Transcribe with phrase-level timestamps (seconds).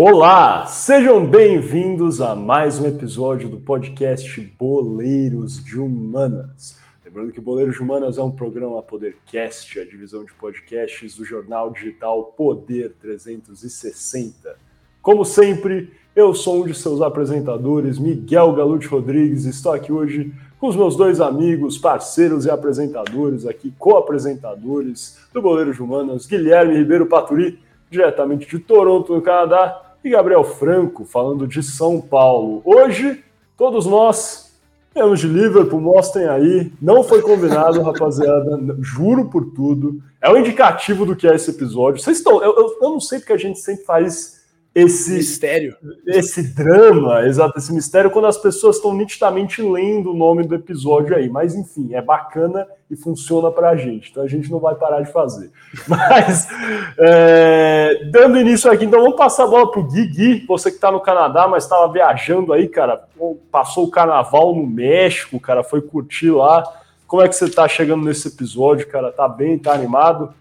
[0.00, 6.78] Olá, sejam bem-vindos a mais um episódio do podcast Boleiros de Humanas.
[7.04, 11.72] Lembrando que Boleiros de Humanas é um programa Podercast, a divisão de podcasts do jornal
[11.72, 14.54] digital Poder 360.
[15.02, 20.68] Como sempre, eu sou um de seus apresentadores, Miguel Galute Rodrigues, estou aqui hoje com
[20.68, 27.06] os meus dois amigos, parceiros e apresentadores, aqui co-apresentadores do Boleiros de Humanas, Guilherme Ribeiro
[27.06, 27.58] Paturi,
[27.90, 32.62] diretamente de Toronto, no Canadá, e Gabriel Franco, falando de São Paulo.
[32.64, 33.22] Hoje,
[33.56, 34.48] todos nós
[34.94, 36.72] temos de Liverpool, mostrem aí.
[36.80, 40.02] Não foi combinado, rapaziada, juro por tudo.
[40.20, 42.02] É o um indicativo do que é esse episódio.
[42.02, 42.42] Vocês estão.
[42.42, 44.37] Eu, eu, eu não sei porque a gente sempre faz
[44.80, 50.44] esse mistério, esse drama, exato, esse mistério quando as pessoas estão nitidamente lendo o nome
[50.44, 51.28] do episódio aí.
[51.28, 55.00] Mas enfim, é bacana e funciona para a gente, então a gente não vai parar
[55.00, 55.50] de fazer.
[55.88, 56.48] Mas
[56.96, 60.06] é, dando início aqui, então vamos passar a bola pro Gui.
[60.06, 63.04] Gui você que está no Canadá, mas estava viajando aí, cara,
[63.50, 66.62] passou o Carnaval no México, cara, foi curtir lá.
[67.06, 69.10] Como é que você está chegando nesse episódio, cara?
[69.10, 70.34] Tá bem, tá animado?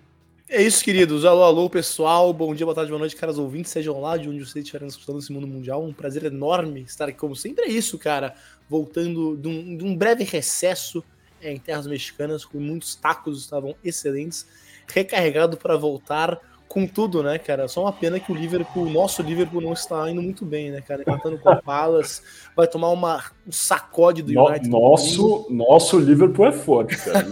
[0.50, 1.26] É isso, queridos.
[1.26, 2.32] Alô, alô, pessoal.
[2.32, 3.70] Bom dia, boa tarde, boa noite, caras ouvintes.
[3.70, 5.84] Sejam lá de onde vocês estiverem escutando esse mundo mundial.
[5.84, 7.66] Um prazer enorme estar aqui, como sempre.
[7.66, 8.34] É isso, cara.
[8.70, 11.04] Voltando de um, de um breve recesso
[11.42, 14.48] é, em terras mexicanas, com muitos tacos estavam excelentes.
[14.88, 17.68] Recarregado para voltar com tudo, né, cara?
[17.68, 20.80] Só uma pena que o Liverpool, o nosso Liverpool, não está indo muito bem, né,
[20.80, 21.02] cara?
[21.02, 22.22] Empatando com o Palace,
[22.56, 24.70] vai tomar uma, um sacode do United.
[24.70, 27.26] Nosso, nosso Liverpool é forte, cara.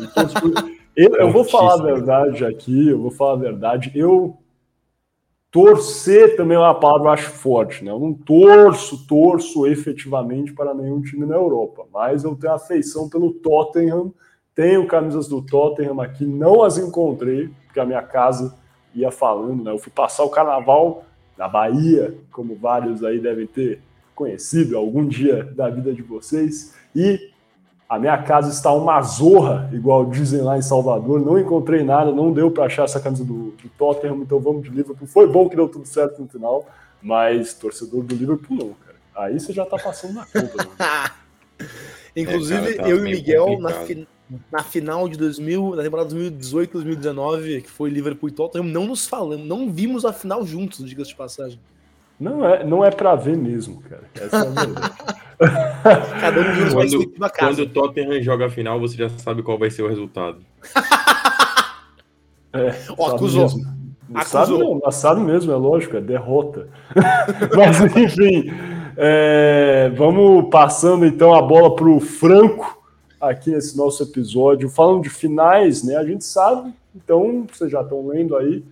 [0.96, 3.92] Eu, eu vou falar a verdade aqui, eu vou falar a verdade.
[3.94, 4.38] Eu
[5.52, 7.92] torcer também é uma palavra eu acho forte, né?
[7.92, 13.32] Eu não torço, torço efetivamente para nenhum time na Europa, mas eu tenho afeição pelo
[13.32, 14.14] Tottenham,
[14.54, 18.56] tenho camisas do Tottenham aqui, não as encontrei, porque a minha casa
[18.94, 19.72] ia falando, né?
[19.72, 21.04] Eu fui passar o carnaval
[21.38, 23.82] na Bahia, como vários aí devem ter
[24.14, 27.32] conhecido algum dia da vida de vocês, e
[27.88, 31.22] a minha casa está uma zorra, igual dizem lá em Salvador.
[31.22, 34.70] Não encontrei nada, não deu para achar essa camisa do, do, Tottenham, então vamos de
[34.70, 35.08] Liverpool.
[35.08, 36.68] Foi bom que deu tudo certo no final,
[37.02, 38.96] mas torcedor do Liverpool não, cara.
[39.16, 41.14] Aí você já está passando na conta.
[42.16, 44.08] Inclusive, é, cara, tá eu e Miguel, na, fi
[44.52, 49.06] na, final de 2000, na temporada 2018 2019, que foi Liverpool e Tottenham, não nos
[49.06, 51.60] falamos, não vimos a final juntos, diga-se de passagem.
[52.20, 54.04] Não é, não é para ver mesmo, cara.
[54.16, 54.96] Essa é a verdade.
[56.20, 59.70] Cada um de quando, quando o Tottenham joga a final, você já sabe qual vai
[59.70, 60.38] ser o resultado.
[62.54, 63.44] é, oh, acusou.
[63.44, 63.76] Mesmo.
[64.14, 64.92] Acusou.
[64.92, 66.68] Sabe, mesmo, é lógico, é derrota.
[67.56, 68.52] Mas enfim,
[68.96, 72.82] é, vamos passando então a bola para o Franco
[73.20, 75.96] aqui nesse nosso episódio, falando de finais, né?
[75.96, 78.64] A gente sabe, então vocês já estão lendo aí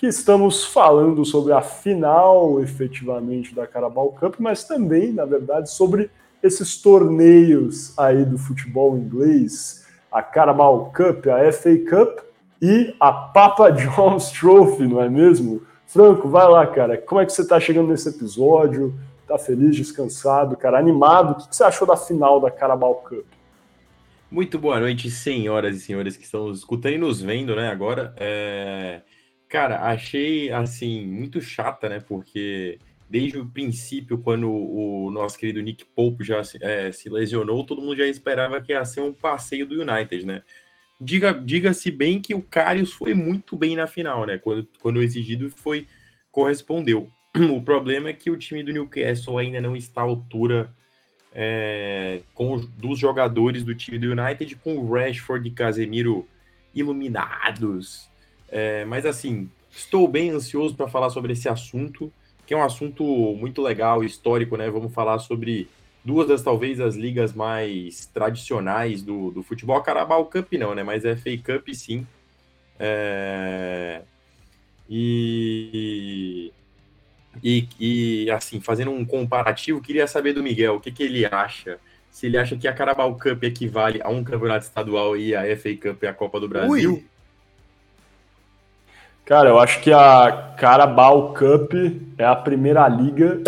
[0.00, 6.10] que estamos falando sobre a final, efetivamente, da Carabao Cup, mas também, na verdade, sobre
[6.42, 12.20] esses torneios aí do futebol inglês, a Carabao Cup, a FA Cup
[12.62, 15.60] e a Papa John's Trophy, não é mesmo?
[15.86, 16.96] Franco, vai lá, cara.
[16.96, 18.98] Como é que você está chegando nesse episódio?
[19.28, 21.32] Tá feliz, descansado, cara, animado?
[21.32, 23.26] O que você achou da final da Carabao Cup?
[24.30, 28.14] Muito boa noite, senhoras e senhores que estão escutando e nos vendo, né, agora.
[28.16, 29.02] É...
[29.50, 31.98] Cara, achei, assim, muito chata, né?
[31.98, 32.78] Porque
[33.08, 37.96] desde o princípio, quando o nosso querido Nick Pope já é, se lesionou, todo mundo
[37.96, 40.42] já esperava que ia ser um passeio do United, né?
[41.00, 44.38] Diga-se diga bem que o Karius foi muito bem na final, né?
[44.38, 45.86] Quando, quando exigido foi
[46.30, 47.10] correspondeu.
[47.50, 50.72] O problema é que o time do Newcastle ainda não está à altura
[51.32, 56.28] é, com dos jogadores do time do United, com o Rashford e Casemiro
[56.74, 58.09] iluminados,
[58.50, 62.12] é, mas assim, estou bem ansioso para falar sobre esse assunto,
[62.46, 63.04] que é um assunto
[63.36, 64.68] muito legal, histórico, né?
[64.68, 65.68] Vamos falar sobre
[66.04, 69.80] duas das talvez as ligas mais tradicionais do, do futebol.
[69.82, 70.82] Carabao Cup não, né?
[70.82, 72.06] Mas é FA Cup sim.
[72.78, 74.02] É...
[74.88, 76.52] E,
[77.40, 81.78] e, e, assim, fazendo um comparativo, queria saber do Miguel o que, que ele acha.
[82.10, 85.76] Se ele acha que a Carabao Cup equivale a um campeonato estadual e a FA
[85.76, 86.94] Cup é a Copa do Brasil.
[86.94, 87.09] Ui.
[89.30, 91.72] Cara, eu acho que a Carabao Cup
[92.18, 93.40] é a primeira liga.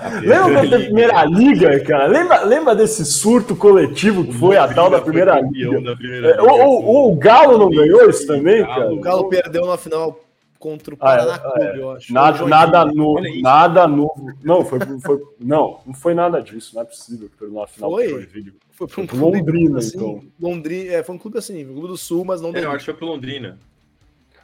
[0.00, 2.06] A lembra da primeira liga, cara?
[2.06, 5.80] Lembra, lembra desse surto coletivo que foi a tal da primeira liga?
[5.80, 8.92] Da primeira é, liga o, o, Galo não ganhou isso também, cara?
[8.92, 10.20] O Galo perdeu na final
[10.56, 11.82] contra o Paraná ah, é, Clube, é.
[11.82, 12.12] eu acho.
[12.12, 14.32] Nada, nada novo, nada novo.
[14.40, 17.90] Não, foi, foi, não, não foi nada disso, não é possível que perdeu na final
[17.90, 18.28] foi.
[18.70, 20.22] Foi para um clube Londrina, assim, então.
[20.40, 22.54] Londrina, é, foi um clube assim, um clube do Sul, mas não.
[22.54, 23.58] É, eu acho que foi pro Londrina.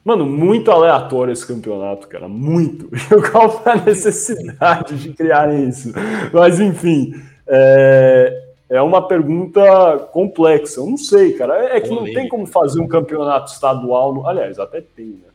[0.04, 2.26] Mano, muito aleatório esse campeonato, cara.
[2.28, 2.88] Muito.
[3.30, 5.92] Qual foi a necessidade de criar isso?
[6.32, 7.14] Mas, enfim,
[7.46, 10.80] é, é uma pergunta complexa.
[10.80, 11.76] Eu não sei, cara.
[11.76, 14.14] É que não tem como fazer um campeonato estadual.
[14.14, 14.26] No...
[14.26, 15.28] Aliás, até tem, né?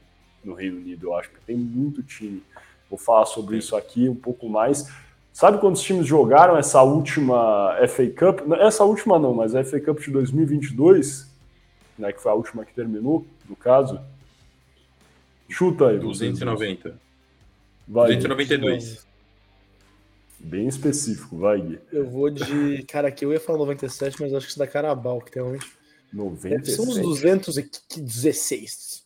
[0.44, 2.42] No Reino Unido, eu acho que tem muito time.
[2.90, 4.90] Vou falar sobre isso aqui um pouco mais.
[5.34, 8.52] Sabe quantos times jogaram essa última FA Cup?
[8.54, 11.30] Essa última não, mas a FA Cup de 2022,
[12.00, 14.00] né, que foi a última que terminou, no caso.
[15.50, 16.00] Chuta aí.
[16.00, 17.00] 290.
[17.88, 19.06] Vai, 292.
[20.40, 21.80] Bem específico, vai, Gui.
[21.92, 22.84] Eu vou de.
[22.84, 25.72] Cara, aqui eu ia falar 97, mas acho que isso da Carabal, que tem realmente.
[26.14, 26.72] 97.
[26.72, 29.06] São uns 216.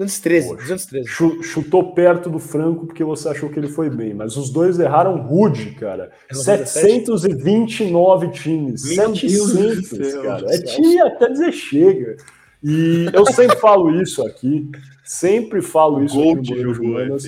[0.00, 1.42] 213, Poxa, 213.
[1.42, 5.20] Chutou perto do Franco porque você achou que ele foi bem, mas os dois erraram
[5.20, 6.10] rude, cara.
[6.30, 8.84] É 729 times.
[8.84, 10.46] Meu 700, cara.
[10.48, 12.16] É time até dizer chega.
[12.62, 14.70] E eu sempre falo isso aqui,
[15.10, 17.24] sempre falo isso Gol aqui no Joanas.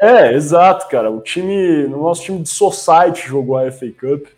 [0.00, 1.10] É, exato, cara.
[1.10, 4.28] O time, o nosso time de Society jogou a FA Cup.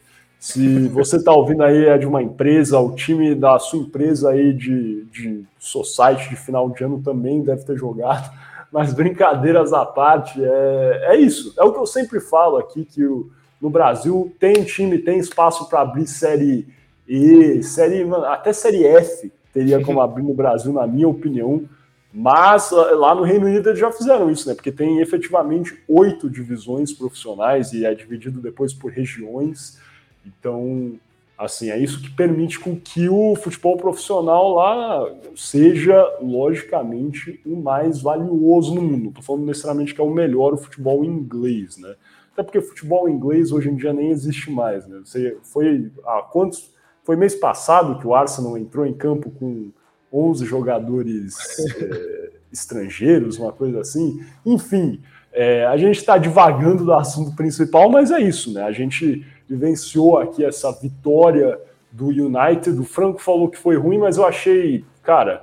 [0.41, 4.53] Se você está ouvindo aí é de uma empresa, o time da sua empresa aí
[4.53, 8.29] de, de Society de final de ano também deve ter jogado.
[8.73, 11.55] Mas brincadeiras à parte, é, é isso.
[11.57, 13.31] É o que eu sempre falo aqui, que o,
[13.61, 16.67] no Brasil tem time, tem espaço para abrir série
[17.07, 21.69] E, série, até série F teria como abrir no Brasil, na minha opinião.
[22.15, 24.55] Mas ah, lá no Reino Unido eles já fizeram isso, né?
[24.55, 29.81] Porque tem efetivamente oito divisões profissionais e é dividido depois por regiões.
[30.25, 30.93] Então,
[31.37, 38.01] assim, é isso que permite com que o futebol profissional lá seja, logicamente, o mais
[38.01, 39.09] valioso no mundo.
[39.09, 41.97] Estou falando necessariamente que é o melhor o futebol inglês, né?
[42.33, 45.01] Até porque futebol inglês hoje em dia nem existe mais, né?
[45.05, 46.73] Você foi há quantos
[47.03, 49.71] foi mês passado que o Arsenal entrou em campo com
[50.15, 51.37] 11 jogadores
[51.77, 54.25] é, estrangeiros, uma coisa assim.
[54.47, 55.01] Enfim,
[55.33, 58.63] é, a gente está divagando do assunto principal, mas é isso, né?
[58.63, 61.59] A gente vivenciou aqui essa vitória
[61.91, 62.79] do United.
[62.79, 65.43] O Franco falou que foi ruim, mas eu achei, cara,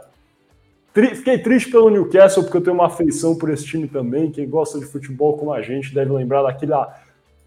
[0.93, 4.31] tri fiquei triste pelo Newcastle, porque eu tenho uma afeição por esse time também.
[4.31, 6.97] Quem gosta de futebol como a gente deve lembrar daquela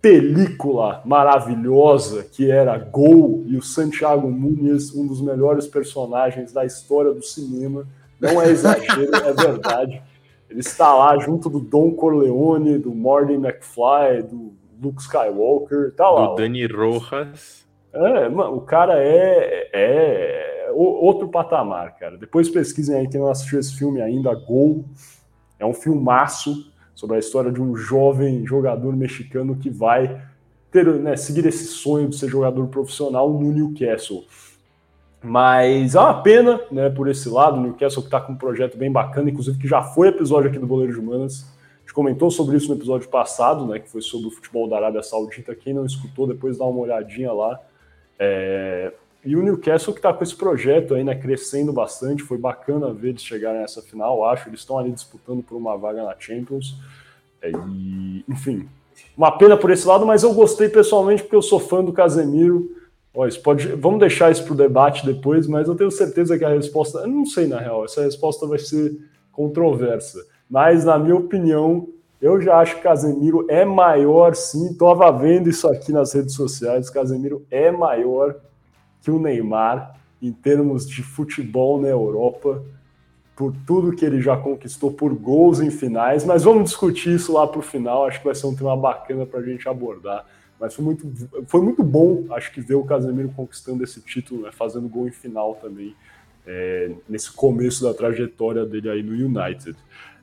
[0.04, 7.10] película maravilhosa que era Gol e o Santiago Nunes, um dos melhores personagens da história
[7.10, 7.86] do cinema.
[8.20, 10.02] Não é exagero, é verdade.
[10.50, 16.26] Ele está lá junto do Don Corleone, do Morty McFly, do Luke Skywalker, tá lá.
[16.26, 17.64] Do Dani Rojas.
[17.90, 22.18] É, mano, o cara é, é outro patamar, cara.
[22.18, 24.84] Depois pesquisem aí quem não assistiu esse filme ainda, Gol.
[25.58, 26.73] É um filmaço
[27.04, 30.22] sobre a história de um jovem jogador mexicano que vai
[30.70, 34.24] ter, né, seguir esse sonho de ser jogador profissional no Newcastle.
[35.22, 38.78] Mas é uma pena, né, por esse lado, o Newcastle que está com um projeto
[38.78, 41.46] bem bacana, inclusive que já foi episódio aqui do Boleiro de Humanas.
[41.76, 44.76] A gente comentou sobre isso no episódio passado, né, que foi sobre o futebol da
[44.76, 45.54] Arábia Saudita.
[45.54, 47.60] Quem não escutou, depois dá uma olhadinha lá.
[48.18, 48.94] É...
[49.24, 53.10] E o Newcastle que está com esse projeto aí, né, crescendo bastante, foi bacana ver
[53.10, 54.48] eles chegarem nessa final, acho.
[54.48, 56.76] Eles estão ali disputando por uma vaga na Champions.
[57.40, 58.68] É, e, enfim,
[59.16, 62.70] uma pena por esse lado, mas eu gostei pessoalmente porque eu sou fã do Casemiro.
[63.14, 66.50] Ó, pode, vamos deixar isso para o debate depois, mas eu tenho certeza que a
[66.50, 66.98] resposta.
[66.98, 68.94] Eu não sei, na real, essa resposta vai ser
[69.32, 70.24] controversa.
[70.50, 71.88] Mas, na minha opinião,
[72.20, 74.72] eu já acho que Casemiro é maior, sim.
[74.72, 76.90] Estava vendo isso aqui nas redes sociais.
[76.90, 78.36] Casemiro é maior
[79.04, 82.62] que o Neymar em termos de futebol na Europa,
[83.36, 86.24] por tudo que ele já conquistou, por gols em finais.
[86.24, 88.06] Mas vamos discutir isso lá para o final.
[88.06, 90.24] Acho que vai ser um tema bacana para a gente abordar.
[90.58, 91.12] Mas foi muito,
[91.46, 95.10] foi muito bom, acho que ver o Casemiro conquistando esse título, né, fazendo gol em
[95.10, 95.94] final também,
[96.46, 99.76] é, nesse começo da trajetória dele aí no United.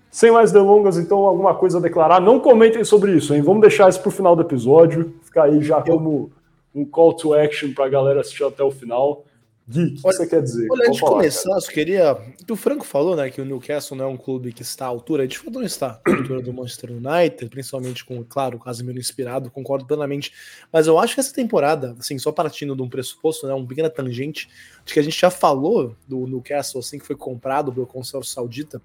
[0.09, 2.19] Sem mais delongas, então, alguma coisa a declarar?
[2.19, 3.41] Não comentem sobre isso, hein?
[3.41, 6.31] Vamos deixar isso para o final do episódio, ficar aí já como
[6.73, 9.25] um call to action para a galera assistir até o final.
[9.67, 10.67] Gui, o que, você quer dizer?
[10.69, 11.61] Olha, antes de começar, cara.
[11.61, 12.17] eu queria.
[12.49, 15.27] O Franco falou, né, que o Newcastle não é um clube que está à altura,
[15.27, 19.49] de fato não está à altura do Manchester United, principalmente com, claro, o Casemiro inspirado,
[19.49, 20.33] concordo plenamente.
[20.73, 23.89] Mas eu acho que essa temporada, assim, só partindo de um pressuposto, né, um pequena
[23.89, 24.49] tangente,
[24.83, 28.81] de que a gente já falou do Newcastle, assim, que foi comprado pelo consórcio saudita,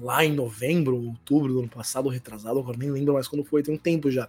[0.00, 3.74] lá em novembro, outubro do ano passado, retrasado, agora nem lembro mais quando foi, tem
[3.74, 4.28] um tempo já.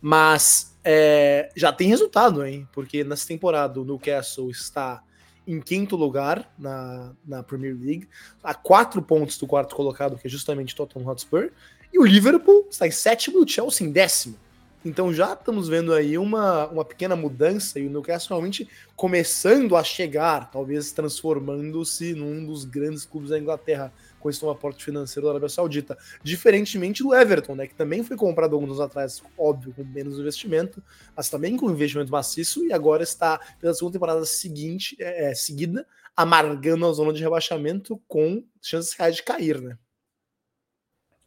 [0.00, 2.68] Mas é, já tem resultado, hein?
[2.72, 5.02] Porque nessa temporada o Newcastle está
[5.46, 8.08] em quinto lugar na, na Premier League,
[8.42, 11.50] a quatro pontos do quarto colocado, que é justamente Tottenham Hotspur,
[11.92, 14.36] e o Liverpool está em sétimo e o Chelsea em décimo.
[14.84, 19.84] Então já estamos vendo aí uma, uma pequena mudança e o Newcastle realmente começando a
[19.84, 25.32] chegar, talvez transformando-se num dos grandes clubes da Inglaterra com esse novo aporte financeiro da
[25.32, 25.98] Arábia Saudita.
[26.22, 30.82] Diferentemente do Everton, né, que também foi comprado alguns anos atrás, óbvio, com menos investimento,
[31.16, 35.86] mas também com investimento maciço e agora está pela segunda temporada seguinte, é, é seguida,
[36.16, 39.78] amargando a zona de rebaixamento com chances reais de cair, né?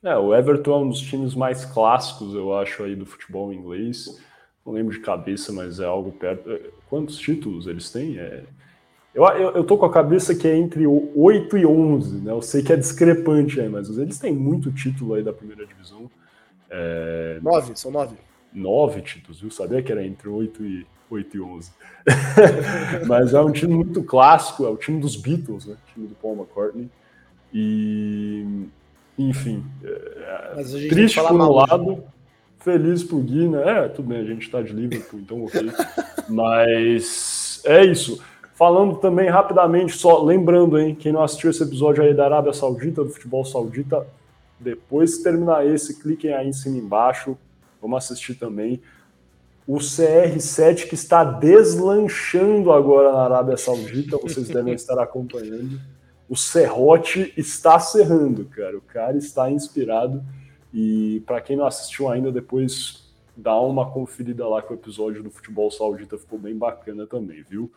[0.03, 4.21] É, o Everton é um dos times mais clássicos, eu acho, aí do futebol inglês.
[4.65, 6.49] Não lembro de cabeça, mas é algo perto.
[6.89, 8.17] Quantos títulos eles têm?
[8.17, 8.43] É...
[9.13, 12.31] Eu, eu, eu, tô com a cabeça que é entre 8 e 11, né?
[12.31, 16.09] Eu sei que é discrepante aí, mas eles têm muito título aí da primeira divisão.
[16.69, 17.39] É...
[17.41, 18.15] Nove, são nove.
[18.51, 19.51] Nove títulos, viu?
[19.51, 21.71] Sabia que era entre 8 e, 8 e 11.
[23.07, 25.75] mas é um time muito clássico, é o time dos Beatles, né?
[25.75, 26.89] O time do Paul McCartney.
[27.53, 28.67] E
[29.17, 32.03] enfim, é, triste por um lado,
[32.59, 33.85] feliz por Gui, né?
[33.85, 35.61] É, tudo bem, a gente tá de Liverpool, então ok.
[36.27, 38.23] Mas é isso.
[38.53, 43.03] Falando também rapidamente, só lembrando, hein, quem não assistiu esse episódio aí da Arábia Saudita,
[43.03, 44.05] do futebol saudita,
[44.59, 47.37] depois que terminar esse, cliquem aí em cima embaixo,
[47.81, 48.81] vamos assistir também.
[49.67, 55.79] O CR7 que está deslanchando agora na Arábia Saudita, vocês devem estar acompanhando
[56.33, 58.75] o serrote está serrando, cara.
[58.75, 60.23] O cara está inspirado.
[60.73, 63.03] E para quem não assistiu ainda, depois
[63.37, 67.71] dá uma conferida lá que o episódio do futebol saudita ficou bem bacana também, viu?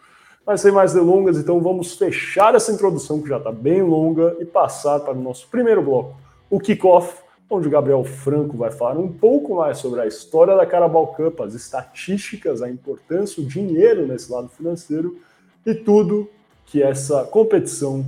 [0.46, 4.44] Mas sem mais delongas, então vamos fechar essa introdução que já está bem longa e
[4.44, 6.16] passar para o nosso primeiro bloco,
[6.48, 10.64] o kickoff, onde o Gabriel Franco vai falar um pouco mais sobre a história da
[10.64, 15.18] Carabao Cup, as estatísticas, a importância, o dinheiro nesse lado financeiro
[15.64, 16.28] e tudo
[16.64, 18.04] que essa competição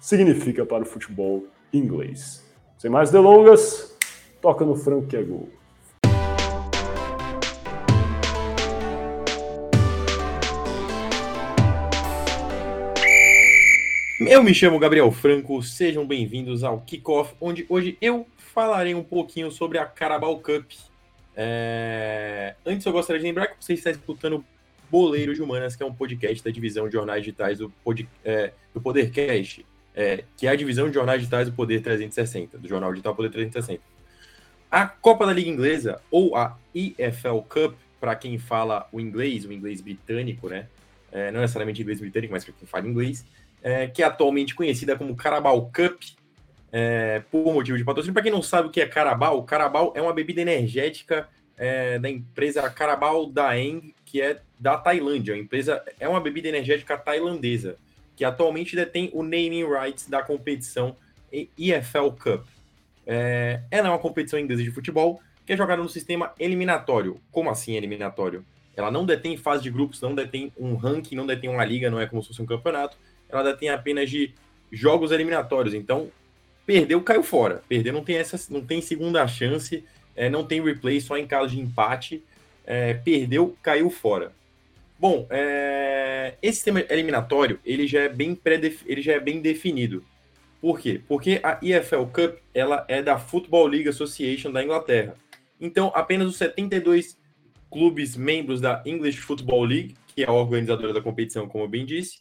[0.00, 2.42] significa para o futebol inglês.
[2.78, 3.94] Sem mais delongas,
[4.40, 5.48] toca no franco que é gol.
[14.28, 19.50] Eu me chamo Gabriel Franco, sejam bem-vindos ao Kickoff, onde hoje eu falarei um pouquinho
[19.50, 20.70] sobre a Carabao Cup.
[21.36, 22.54] É...
[22.64, 24.44] Antes eu gostaria de lembrar que você está escutando
[24.90, 28.08] Boleiro de Humanas, que é um podcast da divisão de jornais digitais do, pod...
[28.24, 28.52] é...
[28.72, 29.64] do Podercast
[29.94, 33.30] é, que é a divisão de jornais digitais do Poder 360, do Jornal Digital Poder
[33.30, 33.80] 360.
[34.70, 39.52] A Copa da Liga Inglesa, ou a EFL Cup, para quem fala o inglês, o
[39.52, 40.66] inglês britânico, né?
[41.12, 43.24] É, não necessariamente inglês britânico, mas para quem fala inglês,
[43.64, 46.02] é, que é atualmente conhecida como Carabao Cup,
[46.70, 48.12] é, por motivo de patrocínio.
[48.12, 52.10] Para quem não sabe o que é Carabao, Carabao é uma bebida energética é, da
[52.10, 55.34] empresa Carabao Daeng, que é da Tailândia.
[55.34, 57.78] A empresa é uma bebida energética tailandesa
[58.14, 60.96] que atualmente detém o naming rights da competição
[61.32, 62.46] EFL Cup.
[63.06, 67.20] É, ela é uma competição inglesa de futebol que é jogada no sistema eliminatório.
[67.30, 68.44] Como assim eliminatório?
[68.76, 72.00] Ela não detém fase de grupos, não detém um ranking, não detém uma liga, não
[72.00, 72.96] é como se fosse um campeonato.
[73.34, 74.32] Ela detém apenas de
[74.70, 75.74] jogos eliminatórios.
[75.74, 76.10] Então,
[76.66, 77.62] perdeu, caiu fora.
[77.68, 79.84] Perder não tem essa, não tem segunda chance,
[80.16, 82.22] é, não tem replay só em caso de empate.
[82.66, 84.32] É, perdeu, caiu fora.
[84.98, 86.34] Bom, é...
[86.40, 88.38] esse sistema eliminatório ele já é bem
[88.86, 90.04] ele já é bem definido.
[90.60, 91.02] Por quê?
[91.06, 95.14] Porque a EFL Cup ela é da Football League Association da Inglaterra.
[95.60, 97.18] Então, apenas os 72
[97.70, 101.84] clubes membros da English Football League, que é a organizadora da competição, como eu bem
[101.84, 102.20] disse,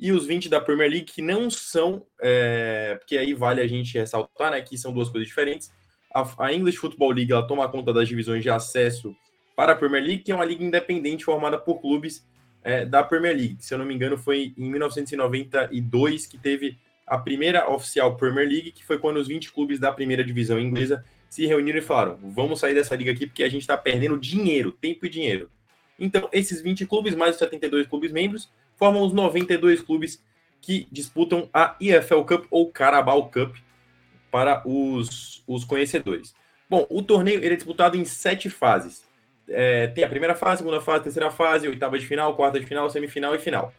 [0.00, 2.96] e os 20 da Premier League, que não são, é...
[2.98, 5.70] porque aí vale a gente ressaltar, né, que são duas coisas diferentes.
[6.12, 9.14] A, a English Football League ela toma conta das divisões de acesso
[9.54, 12.26] para a Premier League, que é uma liga independente formada por clubes
[12.64, 13.58] é, da Premier League.
[13.60, 18.72] Se eu não me engano, foi em 1992 que teve a primeira oficial Premier League,
[18.72, 22.60] que foi quando os 20 clubes da primeira divisão inglesa se reuniram e falaram: vamos
[22.60, 25.50] sair dessa liga aqui porque a gente está perdendo dinheiro, tempo e dinheiro.
[25.98, 30.20] Então, esses 20 clubes, mais os 72 clubes membros, formam os 92 clubes
[30.60, 33.54] que disputam a EFL Cup ou Carabao Cup
[34.28, 36.34] para os, os conhecedores.
[36.68, 39.08] Bom, o torneio ele é disputado em sete fases
[39.50, 42.88] é, tem a primeira fase, segunda fase, terceira fase, oitava de final, quarta de final,
[42.88, 43.72] semifinal e final.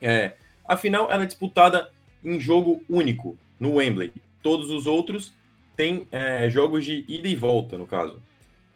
[0.00, 0.32] É,
[0.66, 1.90] a final ela é disputada
[2.24, 4.12] em jogo único, no Wembley.
[4.42, 5.34] Todos os outros
[5.76, 8.20] têm é, jogos de ida e volta, no caso.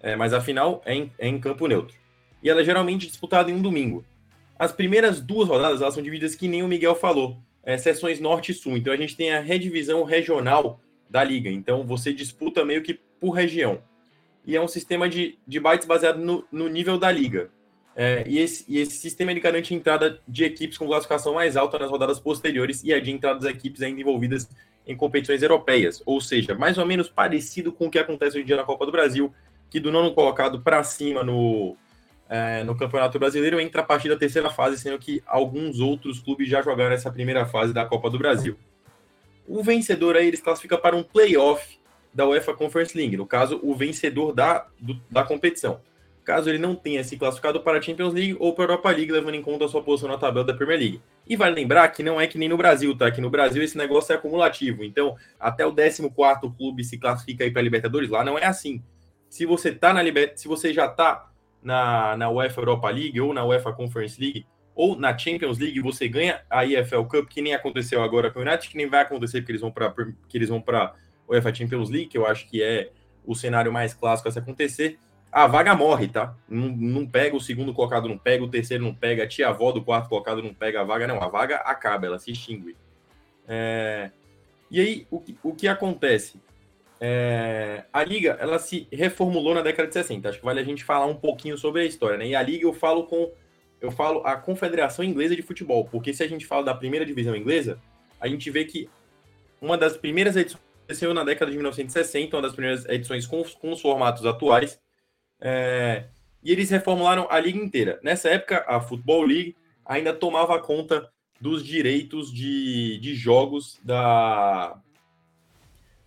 [0.01, 1.97] É, mas a final é em, é em, campo neutro.
[2.43, 4.05] E ela é geralmente disputada em um domingo.
[4.59, 7.77] As primeiras duas rodadas elas são divididas que nem o Miguel falou, é,
[8.21, 8.77] norte e sul.
[8.77, 11.51] Então a gente tem a redivisão regional da liga.
[11.51, 13.83] Então você disputa meio que por região
[14.47, 17.51] e é um sistema de, de bytes baseado no, no nível da liga.
[17.95, 21.79] É, e, esse, e esse sistema ele garante entrada de equipes com classificação mais alta
[21.79, 24.49] nas rodadas posteriores e a de entrada das equipes ainda envolvidas
[24.87, 26.03] em competições europeias.
[26.07, 28.87] Ou seja, mais ou menos parecido com o que acontece hoje em dia na Copa
[28.87, 29.33] do Brasil,
[29.71, 31.77] que do nono colocado para cima no,
[32.33, 36.49] é, no Campeonato Brasileiro entra a partir da terceira fase, sendo que alguns outros clubes
[36.49, 38.57] já jogaram essa primeira fase da Copa do Brasil.
[39.47, 41.79] O vencedor aí eles classificam para um playoff
[42.15, 45.83] da UEFA Conference League, no caso, o vencedor da, do, da competição.
[46.25, 49.13] Caso ele não tenha se classificado para a Champions League ou para a Europa League,
[49.13, 51.03] levando em conta a sua posição na tabela da Premier League.
[51.29, 53.11] E vale lembrar que não é que nem no Brasil, tá?
[53.11, 54.85] Que no Brasil esse negócio é acumulativo.
[54.85, 56.11] Então, até o 14
[56.57, 58.83] clube se classifica aí para a Libertadores, lá não é assim.
[59.29, 60.33] Se você tá na Liber...
[60.35, 61.32] se você já tá
[61.63, 66.09] na, na UEFA Europa League ou na UEFA Conference League ou na Champions League, você
[66.09, 69.41] ganha a EFL Cup, que nem aconteceu agora com o United, que nem vai acontecer
[69.41, 69.93] porque eles vão para
[70.29, 70.95] que eles vão para
[71.29, 72.91] UEFA Champions League, que eu acho que é
[73.25, 74.99] o cenário mais clássico a se acontecer.
[75.31, 76.35] A vaga morre, tá?
[76.49, 79.83] Não, não pega o segundo colocado, não pega o terceiro, não pega a tia-avó do
[79.83, 81.23] quarto colocado, não pega a vaga, não.
[81.23, 82.77] A vaga acaba, ela se extingue.
[83.49, 84.11] É...
[84.71, 86.41] E aí, o que, o que acontece?
[87.05, 87.83] É...
[87.93, 90.29] A Liga, ela se reformulou na década de 60.
[90.29, 92.29] Acho que vale a gente falar um pouquinho sobre a história, né?
[92.29, 93.33] E a Liga eu falo com
[93.81, 97.35] eu falo a Confederação Inglesa de Futebol, porque se a gente fala da primeira divisão
[97.35, 97.81] inglesa,
[98.21, 98.89] a gente vê que
[99.61, 103.73] uma das primeiras edições aconteceu na década de 1960, uma das primeiras edições com, com
[103.73, 104.79] os formatos atuais,
[105.41, 106.05] é,
[106.45, 107.99] e eles reformularam a liga inteira.
[108.05, 114.81] Nessa época, a Football League ainda tomava conta dos direitos de, de jogos da,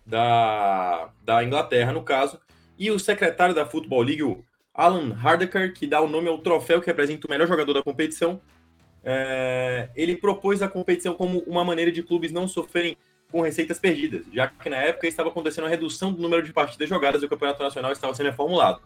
[0.06, 2.38] da, da Inglaterra, no caso,
[2.78, 6.80] e o secretário da Football League, o Alan Hardaker, que dá o nome ao troféu
[6.80, 8.40] que representa o melhor jogador da competição,
[9.02, 12.96] é, ele propôs a competição como uma maneira de clubes não sofrerem
[13.30, 16.88] com receitas perdidas, já que na época estava acontecendo a redução do número de partidas
[16.88, 18.80] jogadas e o campeonato nacional estava sendo reformulado.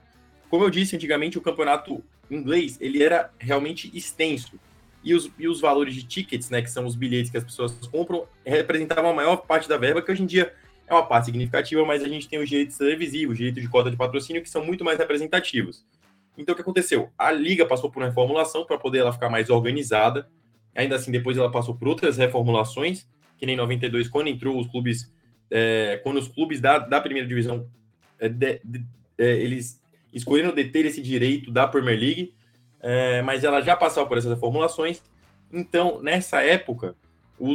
[0.49, 4.59] Como eu disse antigamente, o campeonato inglês ele era realmente extenso
[5.03, 7.73] e os, e os valores de tickets, né, que são os bilhetes que as pessoas
[7.87, 10.53] compram, representavam a maior parte da verba, que hoje em dia
[10.90, 13.90] é uma parte significativa, mas a gente tem os direitos televisivos, os direitos de cota
[13.90, 15.87] de patrocínio, que são muito mais representativos.
[16.37, 17.11] Então, o que aconteceu?
[17.16, 20.28] A liga passou por uma reformulação para poder ela ficar mais organizada.
[20.75, 23.06] Ainda assim, depois ela passou por outras reformulações,
[23.38, 25.12] que nem 92, quando entrou os clubes,
[25.49, 27.68] é, quando os clubes da, da primeira divisão,
[28.18, 28.85] é, de, de,
[29.16, 29.80] é, eles
[30.12, 32.34] escolheram deter esse direito da Premier League,
[32.80, 35.00] é, mas ela já passou por essas reformulações.
[35.52, 36.97] Então, nessa época,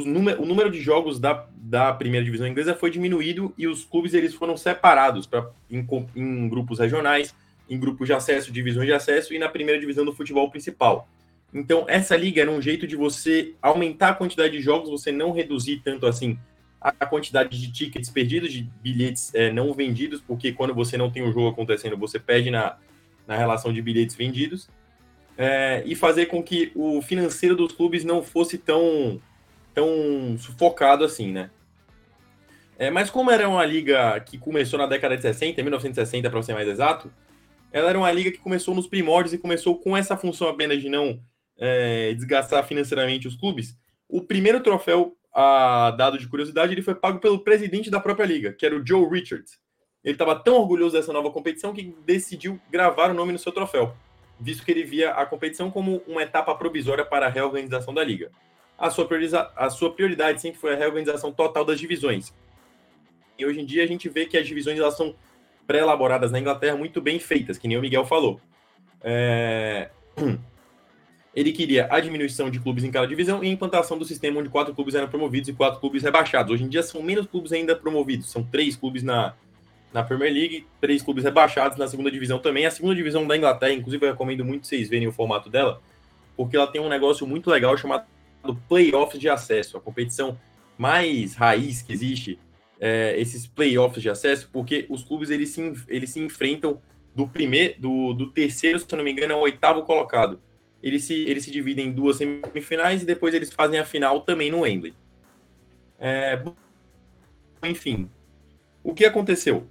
[0.06, 4.14] número, o número de jogos da, da primeira divisão inglesa foi diminuído e os clubes
[4.14, 7.36] eles foram separados pra, em, em grupos regionais,
[7.70, 11.08] em grupos de acesso, divisões de acesso e na primeira divisão do futebol principal.
[11.54, 15.32] Então, essa liga era um jeito de você aumentar a quantidade de jogos, você não
[15.32, 16.38] reduzir tanto assim
[16.82, 21.24] a quantidade de tickets perdidos, de bilhetes é, não vendidos, porque quando você não tem
[21.24, 22.78] o jogo acontecendo, você perde na,
[23.26, 24.70] na relação de bilhetes vendidos,
[25.38, 29.20] é, e fazer com que o financeiro dos clubes não fosse tão
[29.76, 31.52] tão sufocado assim, né?
[32.78, 36.54] É, mas como era uma liga que começou na década de 60, 1960 para ser
[36.54, 37.12] mais exato,
[37.72, 40.90] ela era uma liga que começou nos primórdios e começou com essa função apenas de
[40.90, 41.20] não
[41.58, 43.78] é, desgastar financeiramente os clubes.
[44.10, 48.54] O primeiro troféu, a dado de curiosidade, ele foi pago pelo presidente da própria liga,
[48.54, 49.58] que era o Joe Richards.
[50.04, 53.96] Ele estava tão orgulhoso dessa nova competição que decidiu gravar o nome no seu troféu,
[54.40, 58.32] visto que ele via a competição como uma etapa provisória para a reorganização da liga
[58.78, 59.08] a sua,
[59.56, 62.34] a sua prioridade sempre foi a reorganização total das divisões.
[63.38, 65.16] E hoje em dia a gente vê que as divisões elas são
[65.68, 68.40] pré-elaboradas na Inglaterra muito bem feitas, que nem o Miguel falou.
[69.02, 69.90] É...
[71.36, 74.48] Ele queria a diminuição de clubes em cada divisão e a implantação do sistema onde
[74.48, 76.54] quatro clubes eram promovidos e quatro clubes rebaixados.
[76.54, 79.34] Hoje em dia são menos clubes ainda promovidos, são três clubes na,
[79.92, 82.66] na Premier League, três clubes rebaixados na segunda divisão também.
[82.66, 85.82] A segunda divisão da Inglaterra, inclusive, eu recomendo muito vocês verem o formato dela,
[86.38, 88.06] porque ela tem um negócio muito legal chamado
[88.46, 90.40] do playoffs de acesso, a competição
[90.78, 92.40] mais raiz que existe,
[92.80, 96.82] é, esses playoffs de acesso, porque os clubes eles se, eles se enfrentam
[97.14, 100.40] do primeiro, do, do terceiro, se não me engano, ao oitavo colocado.
[100.84, 104.52] Eles se, eles se dividem em duas semifinais e depois eles fazem a final também
[104.52, 104.94] no Wembley.
[105.98, 106.44] É,
[107.64, 108.10] enfim,
[108.84, 109.68] o que aconteceu?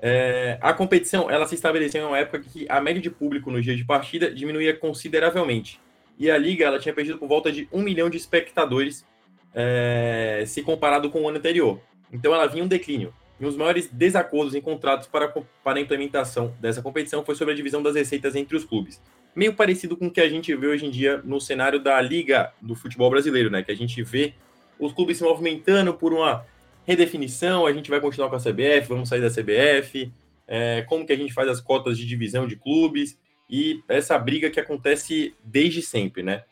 [0.00, 3.62] É, a competição ela se estabeleceu em uma época que a média de público no
[3.62, 5.80] dia de partida diminuía consideravelmente
[6.18, 9.06] e a liga ela tinha perdido por volta de um milhão de espectadores
[9.54, 11.80] é, se comparado com o ano anterior.
[12.12, 13.14] Então ela vinha um declínio.
[13.40, 17.82] E os maiores desacordos encontrados para, para a implementação dessa competição foi sobre a divisão
[17.82, 19.00] das receitas entre os clubes.
[19.34, 22.52] Meio parecido com o que a gente vê hoje em dia no cenário da Liga
[22.60, 23.62] do Futebol Brasileiro, né?
[23.62, 24.34] Que a gente vê
[24.78, 26.44] os clubes se movimentando por uma
[26.84, 30.10] redefinição, a gente vai continuar com a CBF, vamos sair da CBF,
[30.46, 33.16] é, como que a gente faz as cotas de divisão de clubes
[33.48, 36.44] e essa briga que acontece desde sempre, né?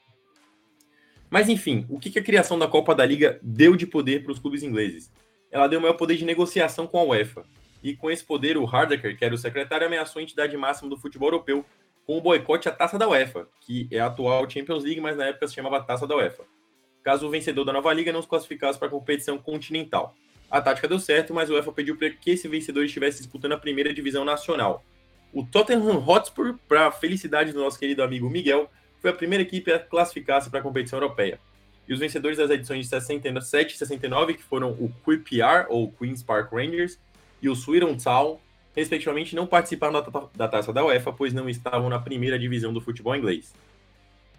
[1.28, 4.38] Mas enfim, o que a criação da Copa da Liga deu de poder para os
[4.38, 5.12] clubes ingleses?
[5.50, 7.44] Ela deu maior poder de negociação com a UEFA.
[7.82, 10.96] E com esse poder, o Hardaker, que era o secretário, ameaçou a entidade máxima do
[10.96, 11.64] futebol europeu
[12.06, 15.26] com o boicote à taça da UEFA, que é a atual Champions League, mas na
[15.26, 16.44] época se chamava Taça da UEFA.
[17.02, 20.14] caso o vencedor da nova liga não se classificasse para a competição continental.
[20.50, 23.58] A tática deu certo, mas o UEFA pediu para que esse vencedor estivesse disputando a
[23.58, 24.84] primeira divisão nacional.
[25.36, 28.70] O Tottenham Hotspur, para a felicidade do nosso querido amigo Miguel,
[29.02, 31.38] foi a primeira equipe a classificar-se para a competição europeia.
[31.86, 36.22] E os vencedores das edições de 67 e 69, que foram o QPR, ou Queen's
[36.22, 36.98] Park Rangers,
[37.42, 38.40] e o Swindon Town,
[38.74, 40.02] respectivamente, não participaram
[40.34, 43.52] da, taça da UEFA, pois não estavam na primeira divisão do futebol inglês.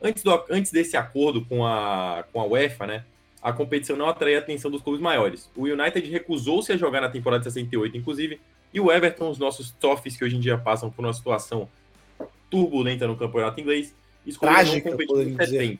[0.02, 3.06] Antes, do, antes desse acordo com a, com a UEFA, né,
[3.40, 5.48] a competição não atraía a atenção dos clubes maiores.
[5.56, 8.42] O United recusou-se a jogar na temporada de 68, inclusive,
[8.74, 11.70] e o Everton, os nossos toffs que hoje em dia passam por uma situação
[12.50, 13.94] turbulenta no campeonato inglês,
[14.26, 15.46] escolheram Trágica, competir em 70.
[15.46, 15.80] Dizer.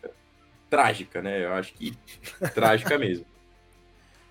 [0.70, 1.46] Trágica, né?
[1.46, 1.98] Eu acho que
[2.54, 3.26] trágica mesmo.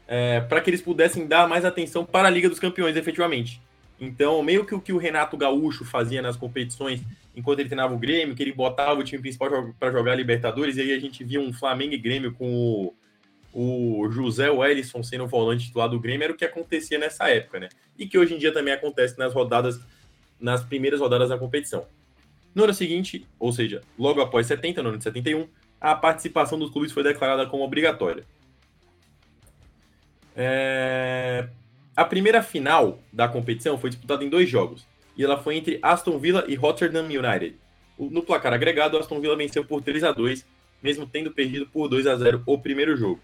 [0.07, 3.61] É, para que eles pudessem dar mais atenção para a Liga dos Campeões, efetivamente.
[3.99, 7.01] Então, meio que o que o Renato Gaúcho fazia nas competições,
[7.35, 10.83] enquanto ele treinava o Grêmio, que ele botava o time principal para jogar Libertadores, e
[10.83, 12.95] aí a gente via um Flamengo e Grêmio com o,
[13.59, 17.71] o José Wellison sendo volante titular do Grêmio, era o que acontecia nessa época, né?
[17.99, 19.81] E que hoje em dia também acontece nas rodadas,
[20.39, 21.87] nas primeiras rodadas da competição.
[22.55, 25.49] No ano seguinte, ou seja, logo após 70, no ano de 71,
[25.81, 28.27] a participação dos clubes foi declarada como obrigatória.
[30.37, 31.49] É...
[31.97, 36.19] A primeira final da competição foi disputada em dois jogos, e ela foi entre Aston
[36.19, 37.57] Villa e Rotterdam United.
[37.99, 40.45] No placar agregado, Aston Villa venceu por 3 a 2
[40.83, 43.21] mesmo tendo perdido por 2 a 0 o primeiro jogo.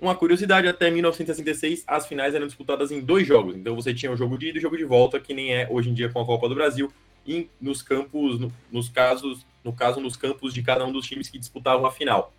[0.00, 4.16] Uma curiosidade, até 1966 as finais eram disputadas em dois jogos, então você tinha o
[4.16, 6.20] jogo de ida e o jogo de volta, que nem é hoje em dia com
[6.20, 6.92] a Copa do Brasil,
[7.26, 11.28] e nos campos, no, nos casos, no caso, nos campos de cada um dos times
[11.28, 12.32] que disputavam a final.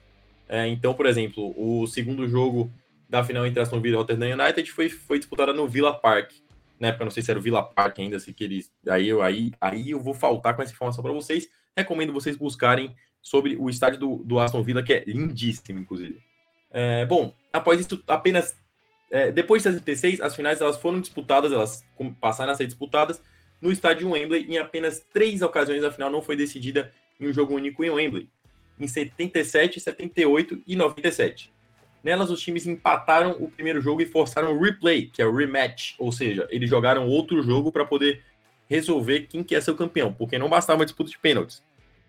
[0.47, 2.71] É, então, por exemplo, o segundo jogo
[3.09, 6.31] da final entre Aston Villa e Rotterdam United foi, foi disputada no Villa Park.
[6.79, 8.71] Na época, não sei se era o Villa Park ainda, se que eles.
[8.87, 11.47] Aí eu, aí, aí eu vou faltar com essa informação para vocês.
[11.75, 16.21] Recomendo vocês buscarem sobre o estádio do, do Aston Villa, que é lindíssimo, inclusive.
[16.77, 18.53] É, bom, após isso, apenas.
[19.09, 21.85] É, depois de 76, as finais elas foram disputadas, elas
[22.19, 23.21] passaram a ser disputadas
[23.61, 24.45] no estádio Wembley.
[24.49, 28.29] Em apenas três ocasiões, a final não foi decidida em um jogo único em Wembley.
[28.77, 31.49] Em 77, 78 e 97.
[32.03, 35.95] Nelas, os times empataram o primeiro jogo e forçaram o replay, que é o rematch,
[35.97, 38.21] ou seja, eles jogaram outro jogo para poder
[38.67, 41.63] resolver quem quer ser o campeão, porque não bastava uma disputa de pênaltis.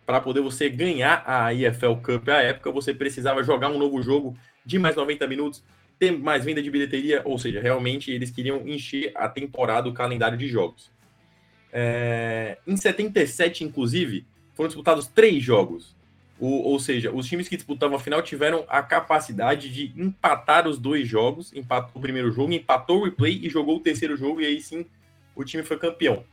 [0.05, 4.37] Para poder você ganhar a EFL Cup à época, você precisava jogar um novo jogo
[4.67, 5.65] de mais 90 minutos,
[5.99, 10.37] ter mais venda de bilheteria, ou seja, realmente eles queriam encher a temporada, o calendário
[10.37, 10.91] de jogos.
[11.73, 12.59] É...
[12.67, 15.97] Em 77, inclusive, foram disputados três jogos.
[16.39, 20.79] O, ou seja, os times que disputavam a final tiveram a capacidade de empatar os
[20.79, 24.47] dois jogos, empatou o primeiro jogo, empatou o replay e jogou o terceiro jogo, e
[24.47, 24.85] aí sim
[25.35, 26.25] o time foi campeão.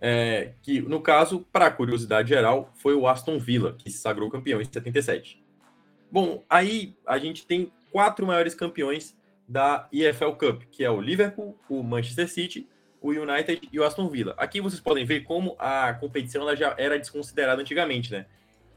[0.00, 4.60] É, que, no caso, para curiosidade geral, foi o Aston Villa, que se sagrou campeão
[4.60, 5.43] em 77.
[6.14, 9.16] Bom, aí a gente tem quatro maiores campeões
[9.48, 12.68] da EFL Cup, que é o Liverpool, o Manchester City,
[13.00, 14.32] o United e o Aston Villa.
[14.38, 18.26] Aqui vocês podem ver como a competição ela já era desconsiderada antigamente, né?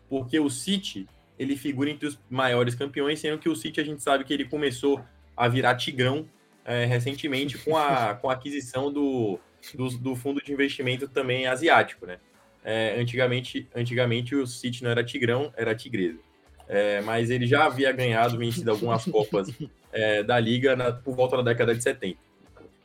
[0.10, 4.02] porque o City ele figura entre os maiores campeões, sendo que o City a gente
[4.02, 5.04] sabe que ele começou
[5.36, 6.28] a virar tigrão
[6.66, 9.40] é, recentemente com a, com a aquisição do,
[9.76, 12.18] do, do, fundo de investimento também asiático, né?
[12.64, 16.27] É, antigamente, antigamente o City não era tigrão, era tigresa.
[16.68, 19.50] É, mas ele já havia ganhado, vencido algumas copas
[19.92, 22.18] é, da liga na, por volta da década de 70.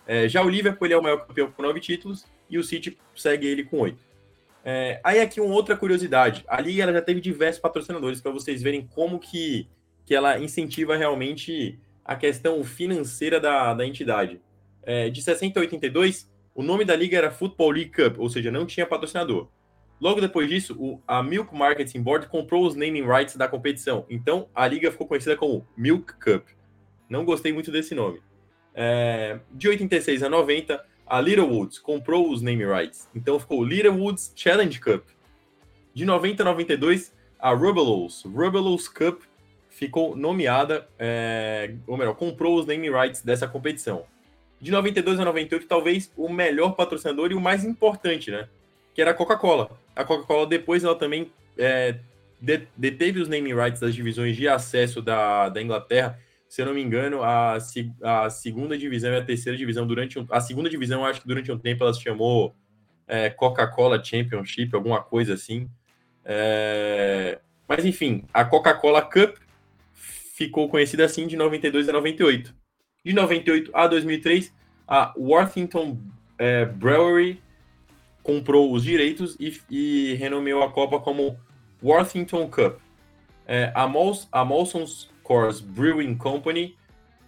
[0.06, 2.96] É, já o Liverpool ele é o maior campeão com nove títulos e o City
[3.14, 3.98] segue ele com oito.
[4.64, 6.44] É, aí aqui uma outra curiosidade.
[6.46, 9.66] A liga ela já teve diversos patrocinadores para vocês verem como que,
[10.04, 14.40] que ela incentiva realmente a questão financeira da, da entidade.
[14.84, 18.50] É, de 60 a 82, o nome da liga era Football League Cup, ou seja,
[18.50, 19.48] não tinha patrocinador.
[20.02, 24.04] Logo depois disso, o, a Milk Marketing Board comprou os naming rights da competição.
[24.10, 26.48] Então, a liga ficou conhecida como Milk Cup.
[27.08, 28.20] Não gostei muito desse nome.
[28.74, 34.80] É, de 86 a 90, a Littlewoods comprou os name rights, então ficou Littlewoods Challenge
[34.80, 35.04] Cup.
[35.94, 39.22] De 90 a 92, a Rubelos, Rubelos Cup
[39.70, 44.04] ficou nomeada, é, ou melhor, comprou os name rights dessa competição.
[44.60, 48.48] De 92 a 98, talvez o melhor patrocinador e o mais importante, né?
[48.94, 49.70] Que era a Coca-Cola.
[49.94, 51.96] A Coca-Cola depois ela também é,
[52.76, 56.18] deteve os name rights das divisões de acesso da, da Inglaterra
[56.52, 57.56] se eu não me engano, a,
[58.02, 61.50] a segunda divisão e a terceira divisão durante um, a segunda divisão, acho que durante
[61.50, 62.54] um tempo ela se chamou
[63.08, 65.66] é, Coca-Cola Championship, alguma coisa assim.
[66.22, 69.38] É, mas enfim, a Coca-Cola Cup
[69.94, 72.54] ficou conhecida assim de 92 a 98.
[73.02, 74.52] De 98 a 2003,
[74.86, 75.98] a Worthington
[76.36, 77.42] é, Brewery
[78.22, 81.38] comprou os direitos e, e renomeou a Copa como
[81.82, 82.78] Worthington Cup.
[83.46, 86.76] é, a, Mols, a Molson's Coors Brewing Company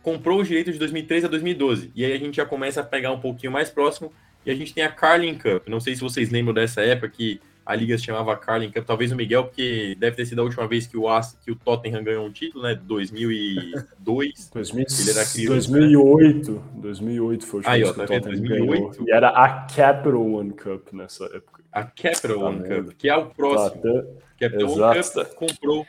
[0.02, 1.90] comprou os direitos de 2013 a 2012.
[1.94, 4.12] E aí a gente já começa a pegar um pouquinho mais próximo.
[4.44, 5.66] E a gente tem a Carling Cup.
[5.68, 8.84] Não sei se vocês lembram dessa época que a liga se chamava Carling Cup.
[8.84, 11.56] Talvez o Miguel, porque deve ter sido a última vez que o, As, que o
[11.56, 12.74] Tottenham ganhou um título, né?
[12.74, 14.50] 2002.
[14.52, 16.52] 2000, ele era criança, 2008.
[16.52, 16.60] Né?
[16.74, 18.24] 2008 foi o Aí, ó, tá vendo?
[18.24, 18.66] 2008.
[18.66, 18.94] Ganhou.
[19.06, 21.62] E era a Capital One Cup nessa época.
[21.72, 23.82] A Capital tá One Cup, que é o próximo.
[23.82, 24.04] Tá,
[24.38, 25.86] Capital One Cup comprou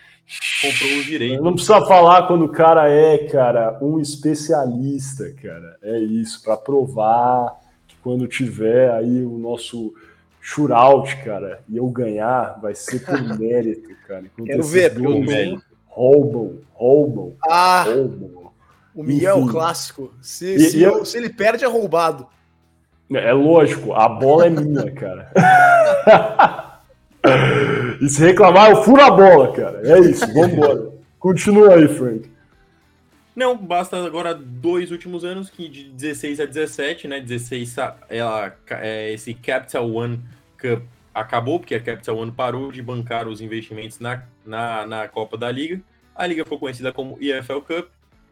[0.61, 1.43] comprou o direito.
[1.43, 5.77] Não precisa falar quando o cara é, cara, um especialista, cara.
[5.83, 9.93] É isso, para provar que quando tiver aí o nosso
[10.45, 14.25] shootout, cara, e eu ganhar, vai ser por mérito, cara.
[14.25, 15.63] Enquanto Quero ver, pelo mérito.
[15.88, 18.51] Roubam, roubam, ah, roubam.
[18.93, 20.13] O Miguel é o clássico.
[20.21, 22.27] Se, e, se, e eu, se ele perde, é roubado.
[23.12, 25.31] É lógico, a bola é minha, cara.
[27.99, 29.81] E se reclamar, eu furo a bola, cara.
[29.84, 30.91] É isso, vambora.
[31.17, 32.29] Continua aí, Frank.
[33.35, 37.19] Não, basta agora dois últimos anos, que de 16 a 17, né?
[37.19, 37.75] 16,
[38.07, 40.23] ela, é, esse Capital One
[40.57, 45.37] Cup acabou, porque a Capital One parou de bancar os investimentos na, na, na Copa
[45.37, 45.81] da Liga.
[46.15, 47.89] A liga foi conhecida como EFL Cup.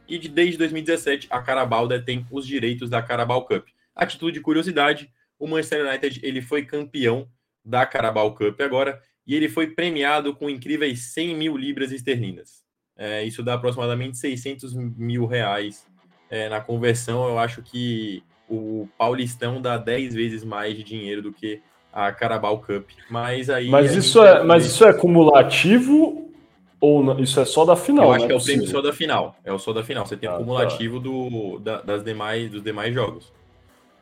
[0.07, 3.67] E de, desde 2017, a Carabao detém os direitos da Carabao Cup.
[3.93, 7.27] A título de curiosidade, o Manchester United ele foi campeão
[7.63, 12.62] da Carabao Cup agora e ele foi premiado com incríveis 100 mil libras esterlinas.
[12.97, 15.87] É, isso dá aproximadamente 600 mil reais
[16.29, 17.27] é, na conversão.
[17.27, 22.59] Eu acho que o Paulistão dá 10 vezes mais de dinheiro do que a Carabao
[22.59, 22.89] Cup.
[23.09, 23.69] Mas aí.
[23.69, 26.31] Mas isso é, mas isso é cumulativo
[26.79, 27.19] ou não?
[27.19, 28.07] isso é só da final?
[28.07, 29.35] Eu acho que é, é o prêmio só da final.
[29.43, 30.05] É o só da final.
[30.05, 30.43] Você tem ah, o tá.
[30.43, 31.03] cumulativo tá.
[31.03, 33.31] do, da, das demais, dos demais jogos.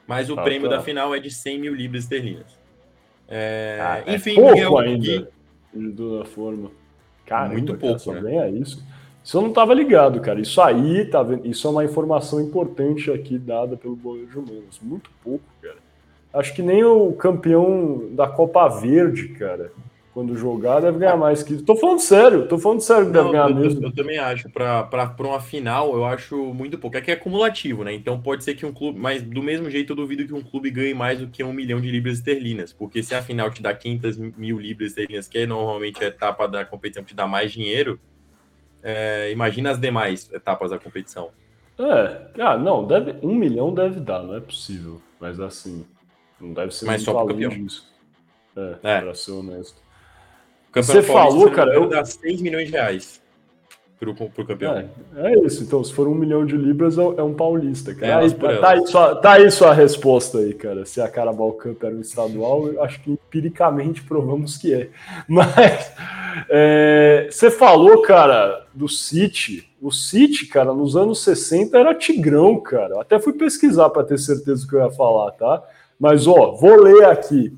[0.07, 0.77] Mas o ah, prêmio tá.
[0.77, 2.59] da final é de 100 mil libras esterlinas.
[3.27, 5.31] É, ah, é enfim, pouco Miguel, ainda,
[5.73, 6.71] de toda forma.
[7.25, 8.49] Caramba, muito pouco, cara, né?
[8.51, 8.83] isso.
[9.23, 10.41] Isso eu não estava ligado, cara.
[10.41, 11.45] Isso aí, tá vendo?
[11.45, 14.79] Isso é uma informação importante aqui dada pelo Boleiro de Humanos.
[14.81, 15.77] Muito pouco, cara.
[16.33, 19.71] Acho que nem o campeão da Copa Verde, cara,
[20.13, 21.57] quando jogar, deve ganhar mais que.
[21.63, 23.81] Tô falando sério, tô falando sério que Não, deve ganhar eu, mesmo.
[23.81, 24.49] Eu, eu também acho.
[24.49, 26.97] Para uma final, eu acho muito pouco.
[26.97, 27.93] É que é acumulativo, né?
[27.93, 28.99] Então pode ser que um clube.
[28.99, 31.79] Mas do mesmo jeito, eu duvido que um clube ganhe mais do que um milhão
[31.79, 32.73] de libras esterlinas.
[32.73, 36.47] Porque se a final te dá 500 mil libras esterlinas, que é normalmente a etapa
[36.47, 37.99] da competição que te dá mais dinheiro,
[38.83, 41.29] é, imagina as demais etapas da competição.
[41.79, 45.01] É, ah, não, deve, um milhão deve dar, não é possível.
[45.19, 45.85] Mas assim,
[46.39, 47.89] não deve ser mas muito só além disso.
[48.57, 49.01] É, é.
[49.01, 49.81] pra ser honesto.
[50.73, 51.73] Você falou, cara.
[51.73, 53.21] Eu dar 6 milhões de reais
[54.01, 54.77] pro, pro campeão.
[55.15, 55.63] É, é, isso.
[55.63, 57.93] Então, se for um milhão de libras, é um paulista.
[57.93, 58.07] Cara.
[58.07, 60.85] É, aí, tá, aí sua, tá aí sua resposta aí, cara.
[60.85, 64.89] Se a Carabao Cup era um estadual, eu acho que empiricamente provamos que é.
[65.29, 65.93] Mas
[66.49, 69.69] é, você falou, cara, do City.
[69.79, 72.95] O City, cara, nos anos 60 era Tigrão, cara.
[72.95, 75.63] Eu até fui pesquisar para ter certeza do que eu ia falar, tá?
[75.99, 77.55] Mas, ó, vou ler aqui.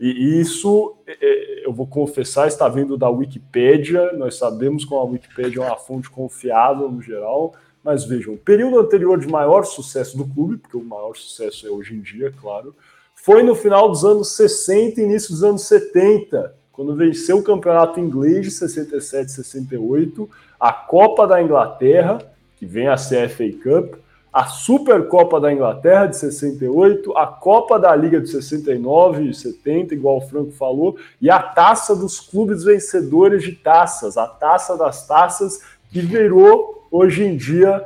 [0.00, 4.12] E isso, é, é, eu vou confessar, está vindo da Wikipédia.
[4.14, 7.52] Nós sabemos que a Wikipédia é uma fonte confiável no geral.
[7.84, 11.70] Mas vejam, o período anterior de maior sucesso do clube, porque o maior sucesso é
[11.70, 12.74] hoje em dia, claro,
[13.14, 18.00] foi no final dos anos 60 e início dos anos 70, quando venceu o campeonato
[18.00, 22.18] inglês de 67 68, a Copa da Inglaterra,
[22.58, 23.99] que vem a CFA Cup,
[24.32, 30.18] a Supercopa da Inglaterra de 68, a Copa da Liga de 69 e 70, igual
[30.18, 35.60] o Franco falou, e a taça dos clubes vencedores de taças, a taça das taças
[35.90, 37.84] que virou hoje em dia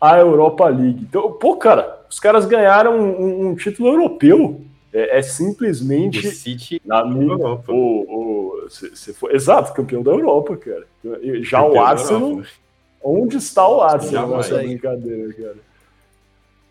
[0.00, 1.06] a Europa League.
[1.08, 4.60] Então, pô, cara, os caras ganharam um, um título europeu.
[4.92, 6.26] É, é, simplesmente.
[6.26, 7.72] O City na minha, Europa.
[7.72, 10.84] O, o, se, se for, exato, campeão da Europa, cara.
[11.42, 12.42] Já campeão o Arsenal.
[13.02, 15.69] Onde está o Arsenal nessa brincadeira, cara?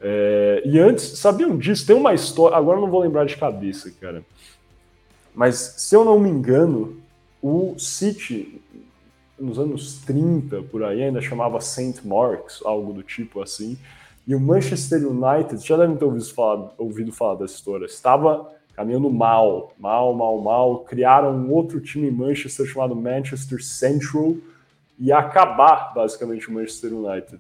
[0.02, 1.86] É, e antes, sabiam disso?
[1.86, 4.24] Tem uma história, agora não vou lembrar de cabeça, cara.
[5.34, 6.98] Mas, se eu não me engano,
[7.42, 8.62] o City,
[9.38, 12.06] nos anos 30, por aí, ainda chamava St.
[12.06, 13.78] Marks, algo do tipo assim.
[14.28, 19.10] E o Manchester United, já devem ter ouvido falar, ouvido falar dessa história, estava caminhando
[19.10, 20.80] mal, mal, mal, mal.
[20.80, 24.36] Criaram um outro time em Manchester chamado Manchester Central
[25.00, 27.40] e acabar, basicamente, o Manchester United.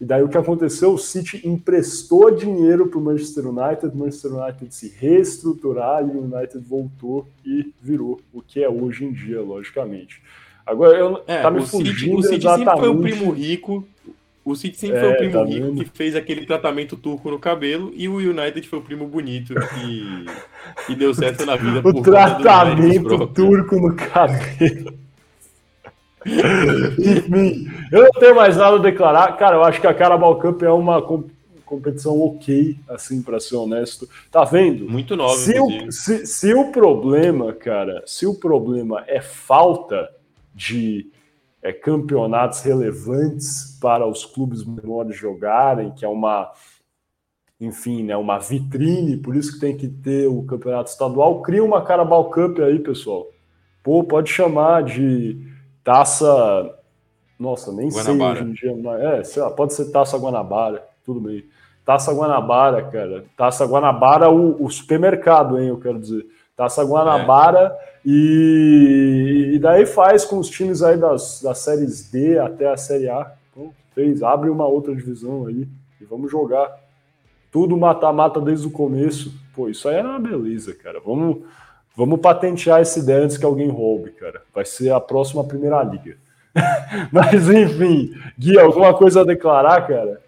[0.00, 0.94] E daí o que aconteceu?
[0.94, 6.22] O City emprestou dinheiro para o Manchester United, o Manchester United se reestruturar e o
[6.22, 10.22] United voltou e virou o que é hoje em dia, logicamente.
[10.64, 12.70] Agora, eu, é, tá me o fugindo City, O City exatamente.
[12.70, 13.88] sempre foi o primo rico.
[14.44, 15.84] O City sempre é, foi o primo tá rico vendo?
[15.84, 20.26] que fez aquele tratamento turco no cabelo e o United foi o primo bonito que,
[20.86, 21.82] que deu certo na vida.
[21.84, 24.97] o tratamento turco no cabelo.
[26.26, 29.36] Enfim, eu não tenho mais nada a declarar.
[29.36, 31.00] Cara, eu acho que a Carabao Cup é uma
[31.68, 34.08] competição ok, assim, para ser honesto.
[34.30, 34.88] Tá vendo?
[34.88, 40.08] Muito nova, se o, se, se o problema, cara, se o problema é falta
[40.54, 41.10] de
[41.62, 46.50] é, campeonatos relevantes para os clubes menores jogarem, que é uma,
[47.60, 51.84] enfim, né, uma vitrine, por isso que tem que ter o campeonato estadual, cria uma
[51.84, 53.28] Carabao Cup aí, pessoal.
[53.82, 55.47] Pô, pode chamar de
[55.88, 56.74] taça.
[57.38, 58.36] Nossa, nem Guanabara.
[58.36, 58.76] sei hoje em dia.
[58.82, 61.46] Mas, é, sei lá, pode ser taça Guanabara, tudo bem.
[61.82, 63.24] Taça Guanabara, cara.
[63.34, 66.26] Taça Guanabara, o, o supermercado, hein, eu quero dizer.
[66.54, 68.00] Taça Guanabara é.
[68.04, 73.08] e, e, daí faz com os times aí das, das séries D até a série
[73.08, 73.32] A.
[73.50, 75.66] Então, fez, abre uma outra divisão aí
[76.00, 76.68] e vamos jogar.
[77.50, 79.32] Tudo mata-mata desde o começo.
[79.54, 81.00] Pô, isso aí é uma beleza, cara.
[81.00, 81.38] Vamos,
[81.98, 84.40] vamos patentear essa ideia antes que alguém roube, cara.
[84.54, 86.16] Vai ser a próxima Primeira Liga.
[87.10, 90.22] Mas enfim, Gui, alguma coisa a declarar, cara?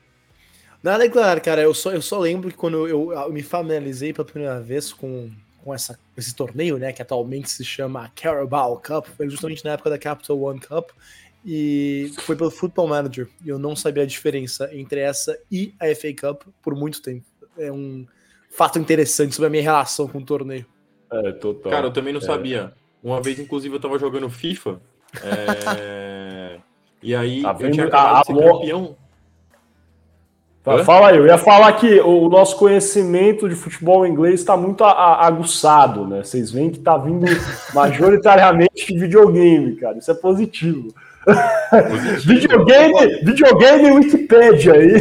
[0.82, 1.62] Nada a declarar, cara.
[1.62, 5.30] Eu só, eu só lembro que quando eu, eu me familiarizei pela primeira vez com,
[5.62, 9.90] com essa, esse torneio, né, que atualmente se chama Carabao Cup, foi justamente na época
[9.90, 10.90] da Capital One Cup,
[11.46, 13.28] e foi pelo Football Manager.
[13.44, 17.24] E eu não sabia a diferença entre essa e a FA Cup por muito tempo.
[17.56, 18.04] É um
[18.50, 20.66] fato interessante sobre a minha relação com o torneio.
[21.12, 21.72] É, total.
[21.72, 22.24] Cara, eu também não é.
[22.24, 22.72] sabia.
[23.02, 24.80] Uma vez, inclusive, eu tava jogando FIFA.
[25.22, 26.58] É...
[27.02, 28.96] e aí tá eu tinha acabado de ser campeão.
[30.66, 30.84] Hã?
[30.84, 36.06] Fala aí, eu ia falar que o nosso conhecimento de futebol inglês está muito aguçado,
[36.06, 36.22] né?
[36.22, 37.24] Vocês veem que está vindo
[37.74, 39.96] majoritariamente de videogame, cara.
[39.96, 40.88] Isso é positivo.
[42.24, 44.92] Videogame, videogame Wikipedia aí.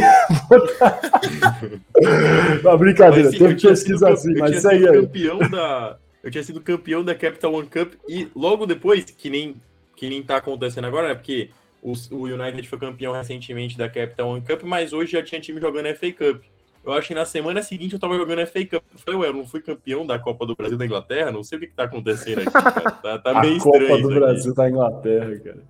[2.62, 5.00] Uma brincadeira, tem pesquisa assim, mas segue aí.
[5.00, 9.56] Campeão da, eu tinha sido campeão da Capital One Cup e logo depois, que nem,
[9.96, 11.14] que nem tá acontecendo agora, né?
[11.14, 11.50] Porque
[11.82, 15.60] o, o United foi campeão recentemente da Capital One Cup, mas hoje já tinha time
[15.60, 16.42] jogando FA Cup.
[16.84, 18.82] Eu acho que na semana seguinte eu tava jogando FA Cup.
[18.92, 21.30] Eu falei, ué, eu não fui campeão da Copa do Brasil da Inglaterra?
[21.30, 22.90] Não sei o que, que tá acontecendo aqui, cara.
[22.90, 23.88] Tá, tá meio estranho.
[23.88, 25.62] Copa do Brasil da Inglaterra, cara.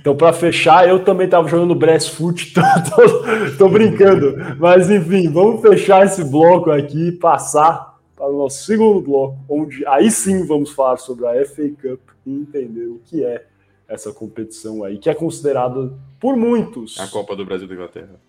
[0.00, 4.36] Então, para fechar, eu também tava jogando Brasfoot, tô, tô, tô brincando.
[4.58, 9.84] Mas enfim, vamos fechar esse bloco aqui e passar para o nosso segundo bloco, onde
[9.86, 13.44] aí sim vamos falar sobre a FA Cup e entender o que é
[13.88, 16.98] essa competição aí, que é considerada por muitos.
[16.98, 18.20] A Copa do Brasil da Inglaterra.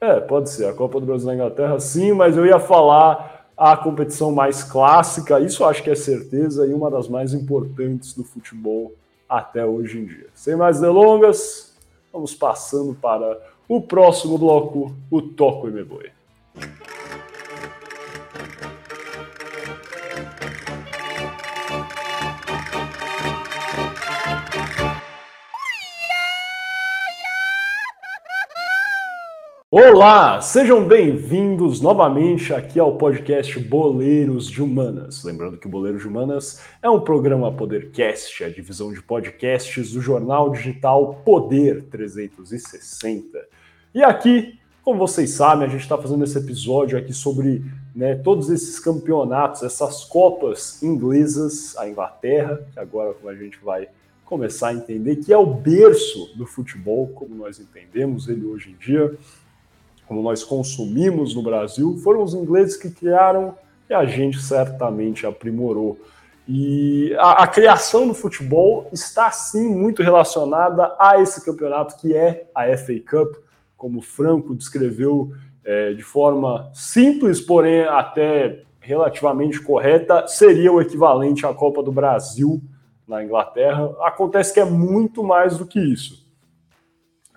[0.00, 0.66] É, pode ser.
[0.66, 5.40] A Copa do Brasil da Inglaterra, sim, mas eu ia falar a competição mais clássica,
[5.40, 8.94] isso acho que é certeza, e uma das mais importantes do futebol
[9.28, 10.28] até hoje em dia.
[10.34, 11.76] Sem mais delongas,
[12.12, 15.84] vamos passando para o próximo bloco, o Toco e Me
[30.00, 35.24] Olá, sejam bem-vindos novamente aqui ao podcast Boleiros de Humanas.
[35.24, 40.00] Lembrando que o Boleiros de Humanas é um programa Podercast, a divisão de podcasts do
[40.00, 43.40] jornal digital Poder 360.
[43.92, 48.50] E aqui, como vocês sabem, a gente está fazendo esse episódio aqui sobre né, todos
[48.50, 53.88] esses campeonatos, essas copas inglesas, a Inglaterra, que agora como a gente vai
[54.24, 58.76] começar a entender, que é o berço do futebol, como nós entendemos ele hoje em
[58.76, 59.18] dia
[60.08, 63.54] como nós consumimos no Brasil, foram os ingleses que criaram
[63.88, 65.98] e a gente certamente aprimorou.
[66.48, 72.48] E a, a, criação do futebol está sim muito relacionada a esse campeonato que é
[72.54, 73.36] a FA Cup,
[73.76, 75.30] como Franco descreveu
[75.62, 82.62] é, de forma simples, porém até relativamente correta, seria o equivalente à Copa do Brasil
[83.06, 83.94] na Inglaterra.
[84.00, 86.27] Acontece que é muito mais do que isso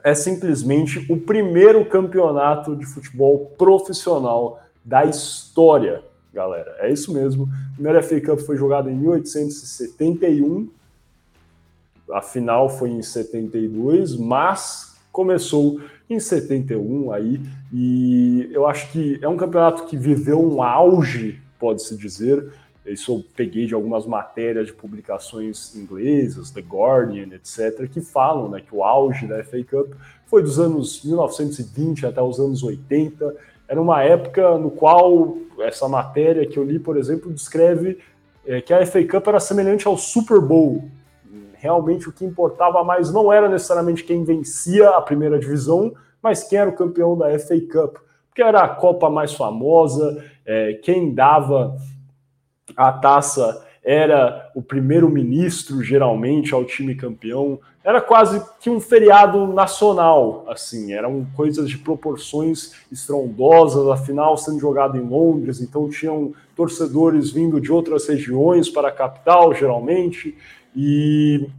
[0.03, 6.75] é simplesmente o primeiro campeonato de futebol profissional da história, galera.
[6.79, 7.49] É isso mesmo.
[7.71, 10.69] A primeira FA Cup foi jogada em 1871,
[12.11, 17.39] a final foi em 72, mas começou em 71 aí,
[17.71, 22.51] e eu acho que é um campeonato que viveu um auge, pode-se dizer,
[22.93, 28.61] isso eu peguei de algumas matérias de publicações inglesas, The Guardian, etc., que falam né,
[28.61, 29.93] que o auge da FA Cup
[30.25, 33.35] foi dos anos 1920 até os anos 80.
[33.67, 37.99] Era uma época no qual essa matéria que eu li, por exemplo, descreve
[38.45, 40.85] é, que a FA Cup era semelhante ao Super Bowl.
[41.53, 46.57] Realmente o que importava mais não era necessariamente quem vencia a primeira divisão, mas quem
[46.57, 51.77] era o campeão da FA Cup, porque era a Copa mais famosa, é, quem dava
[52.75, 57.59] a taça era o primeiro-ministro, geralmente, ao time campeão.
[57.83, 64.97] Era quase que um feriado nacional, assim, eram coisas de proporções estrondosas, afinal sendo jogado
[64.97, 70.37] em Londres, então tinham torcedores vindo de outras regiões para a capital, geralmente,
[70.75, 71.49] e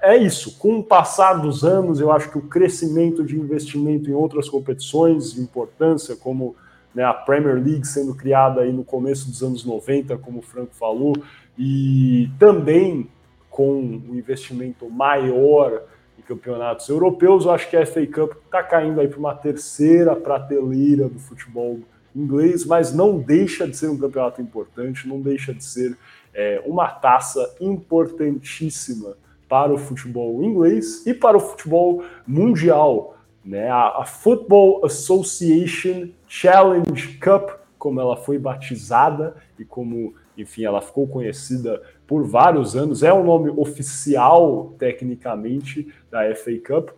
[0.00, 0.58] é isso.
[0.58, 5.34] Com o passar dos anos, eu acho que o crescimento de investimento em outras competições
[5.34, 6.56] de importância, como
[6.94, 10.74] né, a Premier League sendo criada aí no começo dos anos 90, como o Franco
[10.74, 11.14] falou,
[11.56, 13.08] e também
[13.50, 15.82] com um investimento maior
[16.18, 20.14] em campeonatos europeus, eu acho que a FA Cup está caindo aí para uma terceira
[20.14, 21.80] prateleira do futebol
[22.14, 25.96] inglês, mas não deixa de ser um campeonato importante, não deixa de ser
[26.34, 29.16] é, uma taça importantíssima
[29.48, 33.16] para o futebol inglês e para o futebol mundial.
[33.44, 33.68] Né?
[33.68, 41.06] A, a Football Association Challenge Cup, como ela foi batizada e como, enfim, ela ficou
[41.06, 46.90] conhecida por vários anos, é o nome oficial, tecnicamente, da FA Cup.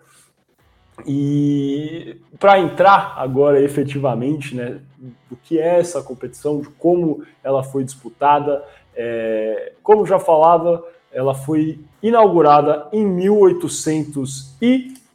[1.07, 4.81] E para entrar agora efetivamente, né,
[5.29, 8.63] do que é essa competição, de como ela foi disputada,
[8.95, 13.05] é, como já falava, ela foi inaugurada em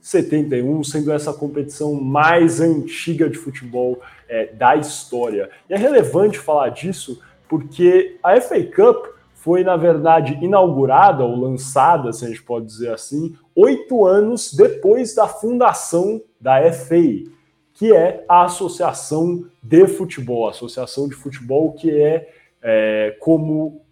[0.06, 4.00] 1871, sendo essa competição mais antiga de futebol
[4.30, 5.50] é, da história.
[5.68, 12.12] E é relevante falar disso porque a FA Cup foi, na verdade, inaugurada ou lançada,
[12.14, 17.32] se a gente pode dizer assim, oito anos depois da fundação da FA,
[17.74, 22.30] que é a Associação de Futebol, a Associação de Futebol que é
[22.68, 23.85] é, como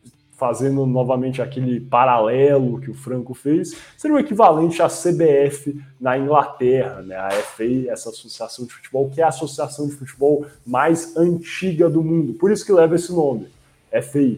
[0.44, 7.02] fazendo novamente aquele paralelo que o Franco fez, seria o equivalente à CBF na Inglaterra,
[7.02, 7.16] né?
[7.16, 12.04] A FA, essa associação de futebol, que é a associação de futebol mais antiga do
[12.04, 12.34] mundo.
[12.34, 13.48] Por isso que leva esse nome,
[13.90, 14.36] FA,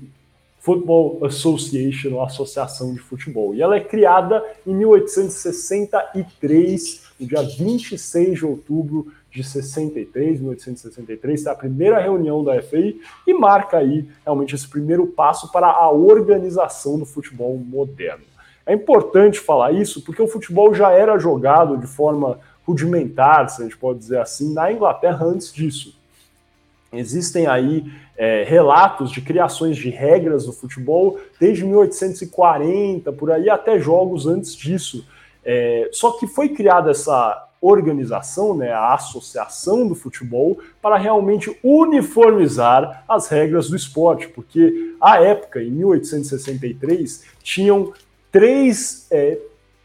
[0.59, 3.55] Football Association, ou Associação de Futebol.
[3.55, 11.49] E ela é criada em 1863, no dia 26 de outubro de 63, 1863, é
[11.49, 12.93] a primeira reunião da FA
[13.27, 18.23] e marca aí realmente esse primeiro passo para a organização do futebol moderno.
[18.65, 23.65] É importante falar isso porque o futebol já era jogado de forma rudimentar, se a
[23.65, 25.99] gente pode dizer assim, na Inglaterra antes disso.
[26.93, 27.83] Existem aí
[28.17, 34.55] é, relatos de criações de regras do futebol desde 1840, por aí, até jogos antes
[34.55, 35.05] disso.
[35.43, 43.03] É, só que foi criada essa organização, né, a associação do futebol, para realmente uniformizar
[43.07, 47.91] as regras do esporte, porque à época, em 1863, tinham
[48.31, 49.37] três é,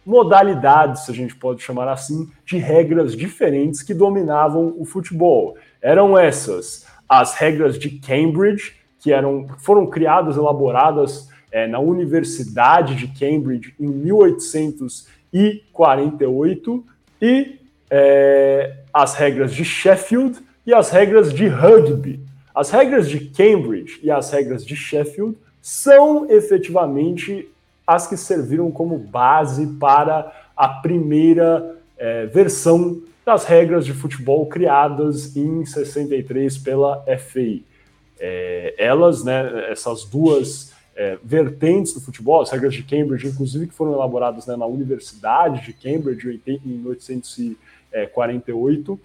[0.04, 5.56] modalidades, se a gente pode chamar assim, de regras diferentes que dominavam o futebol.
[5.80, 13.08] Eram essas as regras de Cambridge, que eram, foram criadas, elaboradas é, na Universidade de
[13.08, 16.84] Cambridge em 1848,
[17.20, 17.59] e
[17.90, 22.20] é, as regras de Sheffield e as regras de rugby.
[22.54, 27.48] As regras de Cambridge e as regras de Sheffield são efetivamente
[27.86, 35.36] as que serviram como base para a primeira é, versão das regras de futebol criadas
[35.36, 37.60] em 63 pela FA.
[38.18, 43.74] É, elas, né, essas duas é, vertentes do futebol, as regras de Cambridge, inclusive, que
[43.74, 47.56] foram elaboradas né, na Universidade de Cambridge em 1800
[47.92, 48.98] é, 48,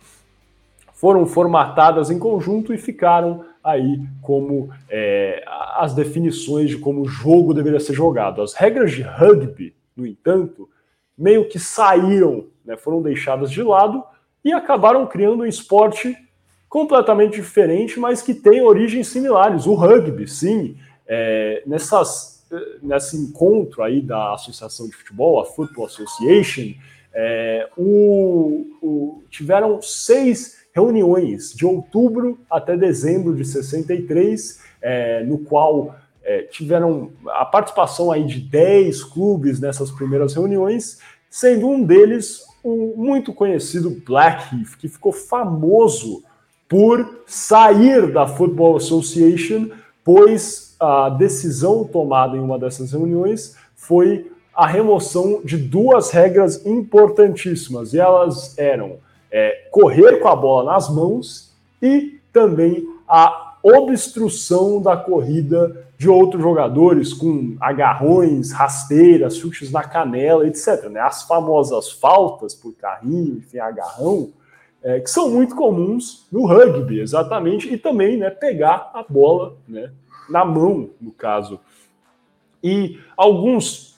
[0.94, 5.44] foram formatadas em conjunto e ficaram aí como é,
[5.76, 8.42] as definições de como o jogo deveria ser jogado.
[8.42, 10.70] As regras de rugby, no entanto,
[11.18, 14.04] meio que saíram, né, foram deixadas de lado
[14.44, 16.16] e acabaram criando um esporte
[16.70, 19.66] completamente diferente, mas que tem origens similares.
[19.66, 20.78] O rugby, sim,
[21.08, 22.46] é, nessas,
[22.82, 26.74] nesse encontro aí da Associação de Futebol, a Football Association,
[27.16, 35.96] é, o, o, tiveram seis reuniões de outubro até dezembro de 63, é, no qual
[36.22, 41.00] é, tiveram a participação aí de 10 clubes nessas primeiras reuniões,
[41.30, 46.24] sendo um deles o muito conhecido Blackheath, que ficou famoso
[46.68, 49.70] por sair da Football Association,
[50.04, 57.94] pois a decisão tomada em uma dessas reuniões foi a remoção de duas regras importantíssimas,
[57.94, 58.98] e elas eram
[59.32, 66.42] é, correr com a bola nas mãos e também a obstrução da corrida de outros
[66.42, 70.90] jogadores com agarrões, rasteiras, chutes na canela, etc.
[70.90, 71.00] Né?
[71.00, 74.32] As famosas faltas por carrinho, enfim, agarrão,
[74.84, 79.92] é, que são muito comuns no rugby, exatamente, e também né, pegar a bola né,
[80.30, 81.60] na mão, no caso.
[82.64, 83.95] E alguns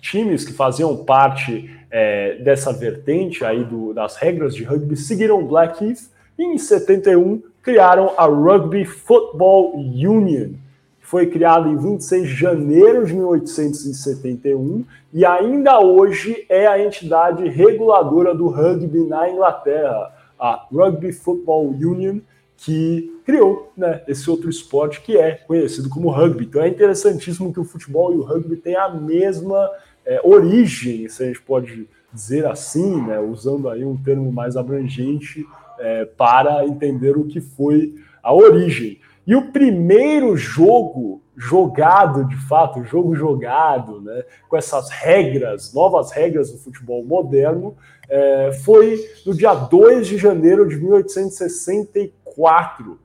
[0.00, 6.10] times que faziam parte é, dessa vertente aí do, das regras de rugby seguiram Blackheath
[6.38, 10.52] e em 71 criaram a Rugby Football Union,
[11.00, 18.34] foi criada em 26 de janeiro de 1871 e ainda hoje é a entidade reguladora
[18.34, 22.20] do rugby na Inglaterra, a Rugby Football Union,
[22.62, 26.44] que criou né, esse outro esporte que é conhecido como rugby.
[26.44, 29.70] Então é interessantíssimo que o futebol e o rugby têm a mesma
[30.04, 35.46] é, origem, se a gente pode dizer assim, né, usando aí um termo mais abrangente
[35.78, 38.98] é, para entender o que foi a origem.
[39.26, 46.50] E o primeiro jogo jogado, de fato, jogo jogado, né, com essas regras, novas regras
[46.52, 47.76] do futebol moderno,
[48.08, 52.98] é, foi no dia 2 de janeiro de 1864.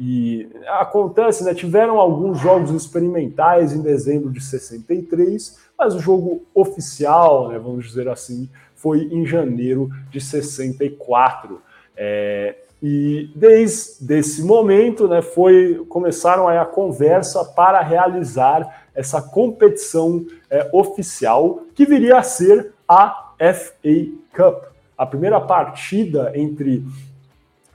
[0.00, 1.52] E acontece, né?
[1.54, 8.08] Tiveram alguns jogos experimentais em dezembro de 63, mas o jogo oficial, né, vamos dizer
[8.08, 11.60] assim, foi em janeiro de 64.
[11.96, 20.24] É, e desde esse momento, né, foi começaram aí a conversa para realizar essa competição
[20.48, 24.64] é, oficial que viria a ser a FA Cup.
[24.96, 26.84] A primeira partida entre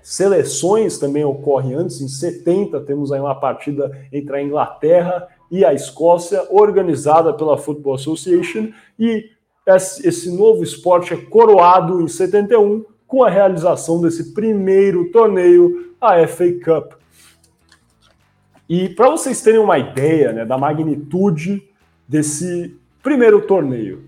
[0.01, 5.73] seleções também ocorre antes, em 70 temos aí uma partida entre a Inglaterra e a
[5.73, 9.29] Escócia, organizada pela Football Association, e
[9.65, 12.83] esse novo esporte é coroado em 71
[13.13, 16.93] com a realização desse primeiro torneio, a FA Cup.
[18.67, 21.61] E para vocês terem uma ideia né, da magnitude
[22.07, 24.05] desse primeiro torneio,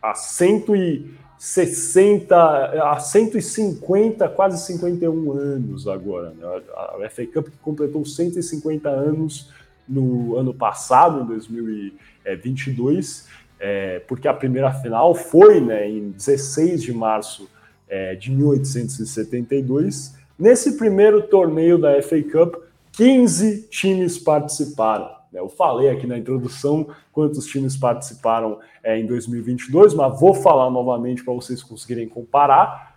[0.00, 6.30] a 160, a 150, quase 51 anos agora.
[6.30, 6.62] Né?
[6.74, 9.50] A FA Cup completou 150 anos
[9.86, 13.28] no ano passado, em 2022,
[13.60, 17.46] é, porque a primeira final foi né, em 16 de março
[17.92, 20.14] é, de 1872.
[20.38, 22.54] Nesse primeiro torneio da FA Cup,
[22.92, 25.10] 15 times participaram.
[25.30, 25.40] Né?
[25.40, 31.22] Eu falei aqui na introdução quantos times participaram é, em 2022, mas vou falar novamente
[31.22, 32.96] para vocês conseguirem comparar.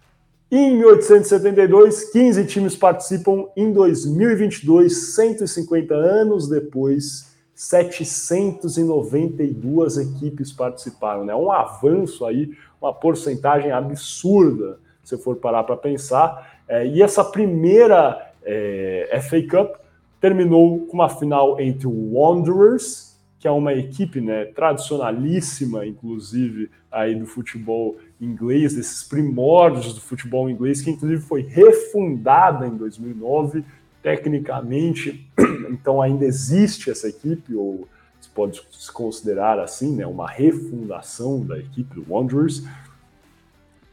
[0.50, 3.48] Em 1872, 15 times participam.
[3.58, 11.26] Em 2022, 150 anos depois, 792 equipes participaram.
[11.26, 11.36] Né?
[11.36, 16.62] Um avanço aí, uma porcentagem absurda se for parar para pensar.
[16.68, 19.76] É, e essa primeira é, FA Cup
[20.20, 27.14] terminou com uma final entre o Wanderers, que é uma equipe né, tradicionalíssima, inclusive, aí
[27.14, 33.64] do futebol inglês, desses primórdios do futebol inglês, que inclusive foi refundada em 2009,
[34.02, 35.30] tecnicamente,
[35.70, 37.88] então ainda existe essa equipe, ou
[38.20, 42.64] se pode se considerar assim, né, uma refundação da equipe do Wanderers,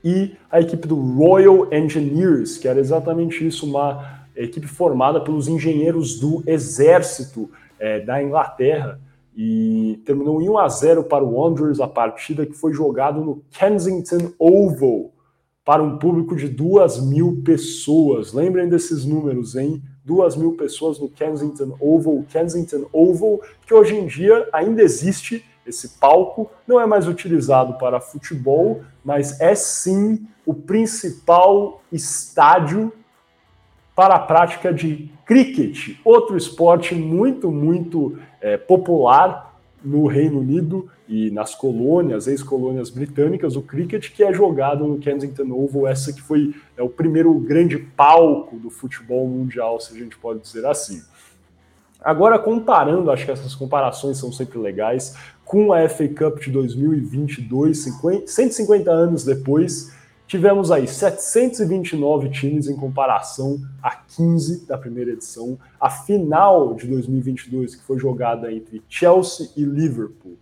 [0.04, 6.18] e a equipe do Royal Engineers, que era exatamente isso, uma equipe formada pelos engenheiros
[6.18, 8.98] do Exército é, da Inglaterra.
[9.34, 13.42] E terminou em 1 a 0 para o Wanderers a partida que foi jogado no
[13.50, 15.10] Kensington Oval
[15.64, 18.32] para um público de duas mil pessoas.
[18.32, 19.82] Lembrem desses números, hein?
[20.04, 25.90] Duas mil pessoas no Kensington Oval, Kensington Oval, que hoje em dia ainda existe esse
[26.00, 32.92] palco não é mais utilizado para futebol, mas é sim o principal estádio
[33.94, 39.52] para a prática de cricket, outro esporte muito, muito é, popular
[39.84, 45.50] no Reino Unido e nas colônias, ex-colônias britânicas, o cricket que é jogado no Kensington
[45.52, 50.16] Oval, essa que foi é, o primeiro grande palco do futebol mundial, se a gente
[50.16, 51.02] pode dizer assim.
[52.00, 57.78] Agora, comparando, acho que essas comparações são sempre legais, com a FA Cup de 2022,
[57.78, 59.92] 50, 150 anos depois,
[60.26, 65.58] tivemos aí 729 times em comparação a 15 da primeira edição.
[65.80, 70.36] A final de 2022, que foi jogada entre Chelsea e Liverpool,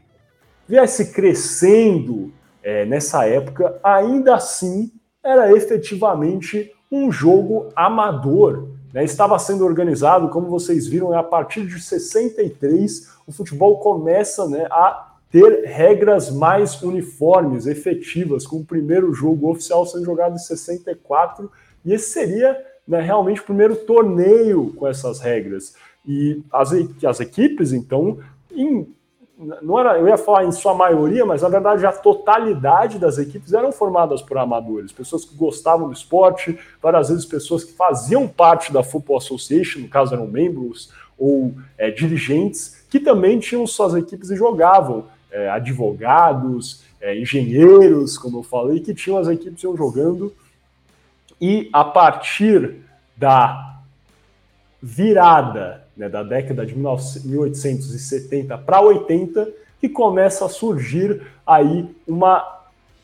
[0.69, 2.33] viesse crescendo
[2.67, 4.91] é, nessa época, ainda assim
[5.23, 8.71] era efetivamente um jogo amador.
[8.93, 9.05] Né?
[9.05, 15.15] Estava sendo organizado, como vocês viram, a partir de 63, o futebol começa né, a
[15.31, 21.49] ter regras mais uniformes, efetivas, com o primeiro jogo oficial sendo jogado em 64,
[21.85, 25.75] e esse seria né, realmente o primeiro torneio com essas regras.
[26.05, 26.73] E as,
[27.05, 28.19] as equipes, então,
[28.51, 28.93] em,
[29.39, 33.53] não era, eu ia falar em sua maioria, mas na verdade a totalidade das equipes
[33.53, 38.73] eram formadas por amadores, pessoas que gostavam do esporte, várias vezes pessoas que faziam parte
[38.73, 44.31] da Football Association, no caso eram membros ou é, dirigentes, que também tinham suas equipes
[44.31, 50.33] e jogavam, é, advogados, é, engenheiros, como eu falei, que tinham as equipes iam jogando,
[51.39, 52.77] e a partir
[53.17, 53.66] da
[54.83, 59.49] virada né, da década de 1870 para 80,
[59.81, 62.63] que começa a surgir aí uma,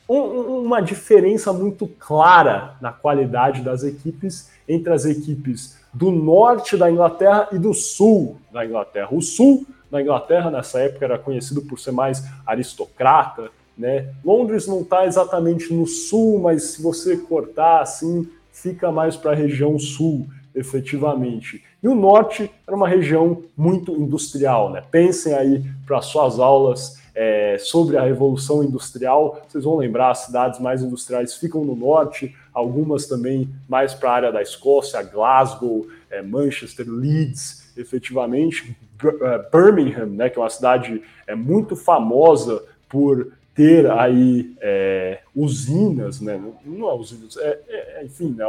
[0.09, 6.91] um, uma diferença muito clara na qualidade das equipes entre as equipes do norte da
[6.91, 9.09] Inglaterra e do sul da Inglaterra.
[9.13, 14.09] O sul da Inglaterra, nessa época, era conhecido por ser mais aristocrata, né?
[14.25, 19.35] Londres não está exatamente no sul, mas se você cortar assim, fica mais para a
[19.35, 21.63] região sul efetivamente.
[21.83, 24.83] E o norte era uma região muito industrial, né?
[24.91, 30.59] Pensem aí para suas aulas é, sobre a Revolução Industrial, vocês vão lembrar, as cidades
[30.59, 36.23] mais industriais ficam no norte, algumas também mais para a área da Escócia, Glasgow, é,
[36.23, 43.91] Manchester, Leeds, efetivamente, é, Birmingham, né, que é uma cidade é, muito famosa por ter
[43.91, 48.45] aí é, usinas, né, não é usinas, é, é enfim, né,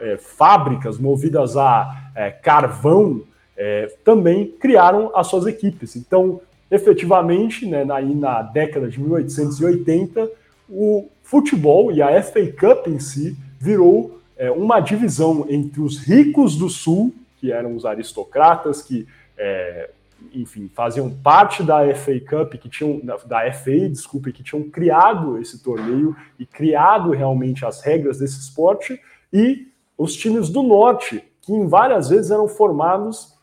[0.00, 3.22] é, fábricas movidas a é, carvão
[3.56, 5.96] é, também criaram as suas equipes.
[5.96, 6.40] Então,
[6.70, 10.30] efetivamente, né, na, na década de 1880,
[10.68, 16.56] o futebol e a FA Cup em si virou é, uma divisão entre os ricos
[16.56, 19.90] do Sul, que eram os aristocratas que é,
[20.34, 25.62] enfim, faziam parte da FA Cup, que tinham, da FA, desculpe, que tinham criado esse
[25.62, 29.00] torneio e criado realmente as regras desse esporte,
[29.32, 29.68] e
[30.02, 33.34] os times do norte, que em várias vezes eram formados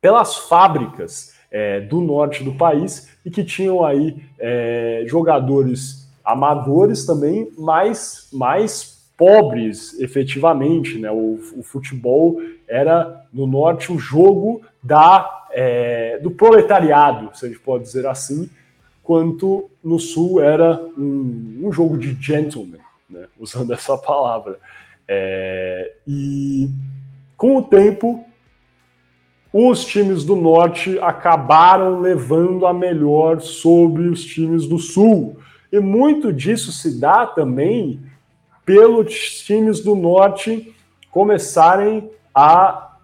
[0.00, 7.50] pelas fábricas é, do norte do país e que tinham aí é, jogadores amadores também,
[7.58, 11.10] mas mais pobres efetivamente, né?
[11.10, 17.60] O, o, futebol era no norte o jogo da é, do proletariado, se a gente
[17.60, 18.48] pode dizer assim,
[19.02, 23.26] quanto no sul era um, um jogo de gentleman, né?
[23.38, 24.58] usando essa palavra.
[25.08, 26.68] É, e
[27.36, 28.24] com o tempo,
[29.52, 35.36] os times do norte acabaram levando a melhor sobre os times do sul.
[35.70, 38.00] E muito disso se dá também
[38.64, 40.74] pelos times do norte
[41.10, 42.96] começarem a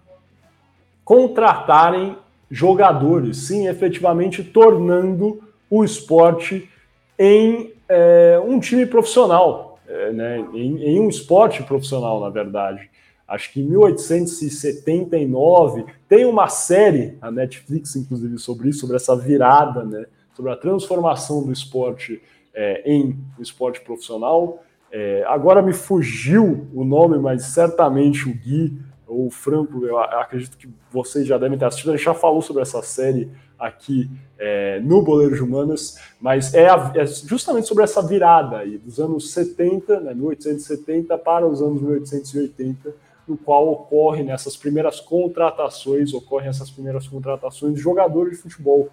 [1.03, 2.15] contratarem
[2.49, 6.69] jogadores, sim, efetivamente tornando o esporte
[7.17, 12.87] em é, um time profissional é, né, em, em, um esporte profissional, na verdade.
[13.27, 19.83] Acho que em 1879 tem uma série, a Netflix, inclusive, sobre isso, sobre essa virada,
[19.83, 22.21] né, sobre a transformação do esporte
[22.53, 24.63] é, em esporte profissional.
[24.91, 28.77] É, agora me fugiu o nome, mas certamente o Gui
[29.09, 32.81] o Franco, eu acredito que vocês já devem ter assistido, ele já falou sobre essa
[32.81, 38.59] série aqui é, no Boleiro de Humanas, mas é, a, é, justamente sobre essa virada
[38.59, 42.93] aí, dos anos 70, né, 1870 para os anos 1880,
[43.27, 48.89] no qual ocorre nessas primeiras contratações, ocorrem essas primeiras contratações de jogadores de futebol.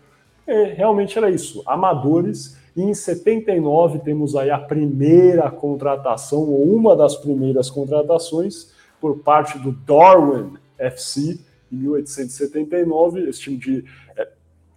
[0.46, 6.94] É, realmente era isso, amadores, e em 79 temos aí a primeira contratação, ou uma
[6.94, 11.38] das primeiras contratações, por parte do Darwin FC,
[11.72, 13.84] em 1879, esse time de
[14.16, 14.28] é,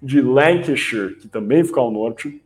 [0.02, 2.42] de Lancashire, que também fica ao norte.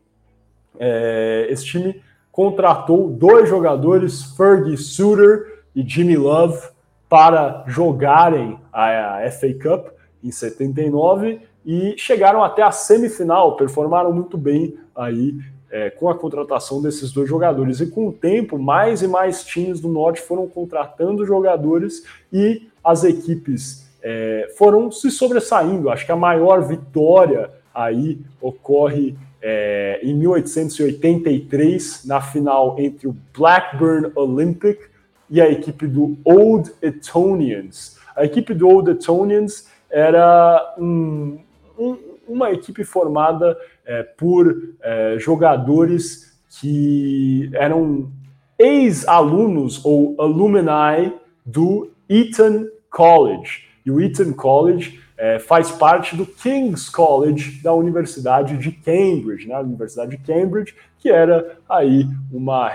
[0.79, 2.01] É, esse time
[2.31, 6.69] contratou dois jogadores, Fergie Suter e Jimmy Love,
[7.07, 9.89] para jogarem a, a FA Cup
[10.23, 15.37] em 79 e chegaram até a semifinal, performaram muito bem aí
[15.73, 17.79] é, com a contratação desses dois jogadores.
[17.79, 23.03] E com o tempo, mais e mais times do Norte foram contratando jogadores e as
[23.03, 25.89] equipes é, foram se sobressaindo.
[25.89, 34.11] Acho que a maior vitória aí ocorre é, em 1883, na final entre o Blackburn
[34.13, 34.79] Olympic
[35.27, 37.97] e a equipe do Old Etonians.
[38.15, 41.39] A equipe do Old Etonians era um,
[41.79, 41.97] um,
[42.27, 48.11] uma equipe formada é, por é, jogadores que eram
[48.57, 51.13] ex-alunos ou alumni
[51.45, 53.65] do Eton College.
[53.85, 59.59] E o Eton College é, faz parte do King's College da Universidade de Cambridge, né?
[59.59, 62.71] Universidade de Cambridge, que era aí uma,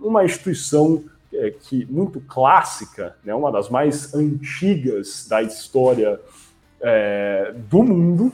[0.00, 3.34] uma instituição é, que muito clássica, né?
[3.34, 6.20] Uma das mais antigas da história
[6.80, 8.32] é, do mundo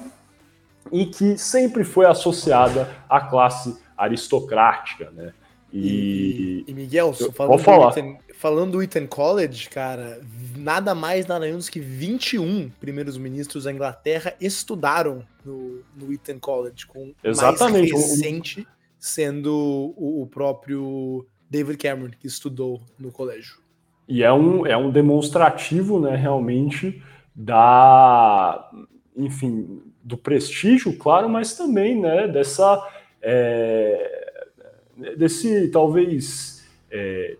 [0.93, 5.33] e que sempre foi associada à classe aristocrática, né?
[5.73, 7.93] E, e, e Miguel, falando, falar.
[7.93, 10.21] Do Eton, falando do Eton College, cara,
[10.57, 16.87] nada mais, nada menos que 21 primeiros ministros da Inglaterra estudaram no, no Eton College,
[16.87, 17.93] com Exatamente.
[17.93, 18.67] mais recente
[18.99, 23.59] sendo o, o próprio David Cameron, que estudou no colégio.
[24.09, 27.03] E é um, é um demonstrativo, né, realmente,
[27.35, 28.71] da,
[29.17, 32.83] enfim, do prestígio, claro, mas também, né, dessa,
[33.21, 34.33] é,
[35.19, 37.37] desse, talvez, é,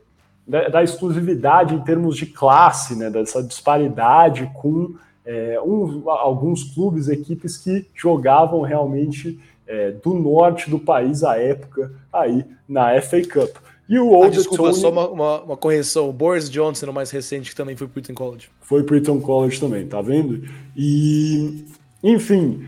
[0.47, 4.95] da, exclusividade em termos de classe, né, dessa disparidade com
[5.25, 11.91] é, um, alguns clubes, equipes que jogavam realmente é, do norte do país à época,
[12.13, 13.57] aí na FA Cup.
[13.89, 14.75] E o Old ah, desculpa, Tony...
[14.75, 16.11] só uma, uma, uma, correção.
[16.11, 18.51] O Boris Johnson, o mais recente, que também foi pro Eton College.
[18.61, 20.47] Foi pro Eton College também, tá vendo?
[20.77, 21.65] E,
[22.03, 22.67] enfim,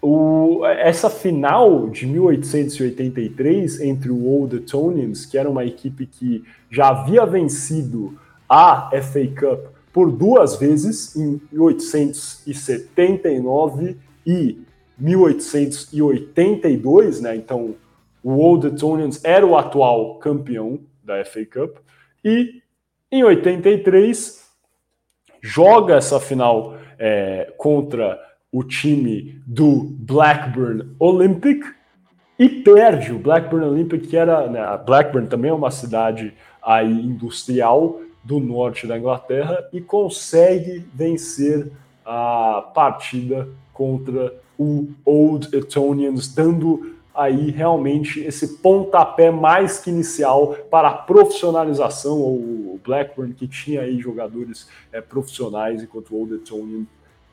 [0.00, 6.88] o, essa final de 1883 entre o Old Etonians, que era uma equipe que já
[6.88, 8.16] havia vencido
[8.48, 13.96] a FA Cup por duas vezes, em 1879
[14.26, 14.58] e
[14.98, 17.34] 1882, né?
[17.34, 17.74] Então,
[18.22, 21.78] o Old Etonians era o atual campeão da FA Cup.
[22.24, 22.62] E
[23.10, 24.44] em 83
[25.40, 28.25] joga essa final é, contra
[28.56, 31.62] o time do Blackburn Olympic
[32.38, 34.48] e perde o Blackburn Olympic, que era.
[34.48, 36.32] Né, Blackburn também é uma cidade
[36.62, 41.70] aí industrial do norte da Inglaterra e consegue vencer
[42.02, 50.88] a partida contra o Old Etonians, dando aí realmente esse pontapé mais que inicial para
[50.88, 56.86] a profissionalização, o Blackburn que tinha aí jogadores é, profissionais, enquanto o Old, Etonian,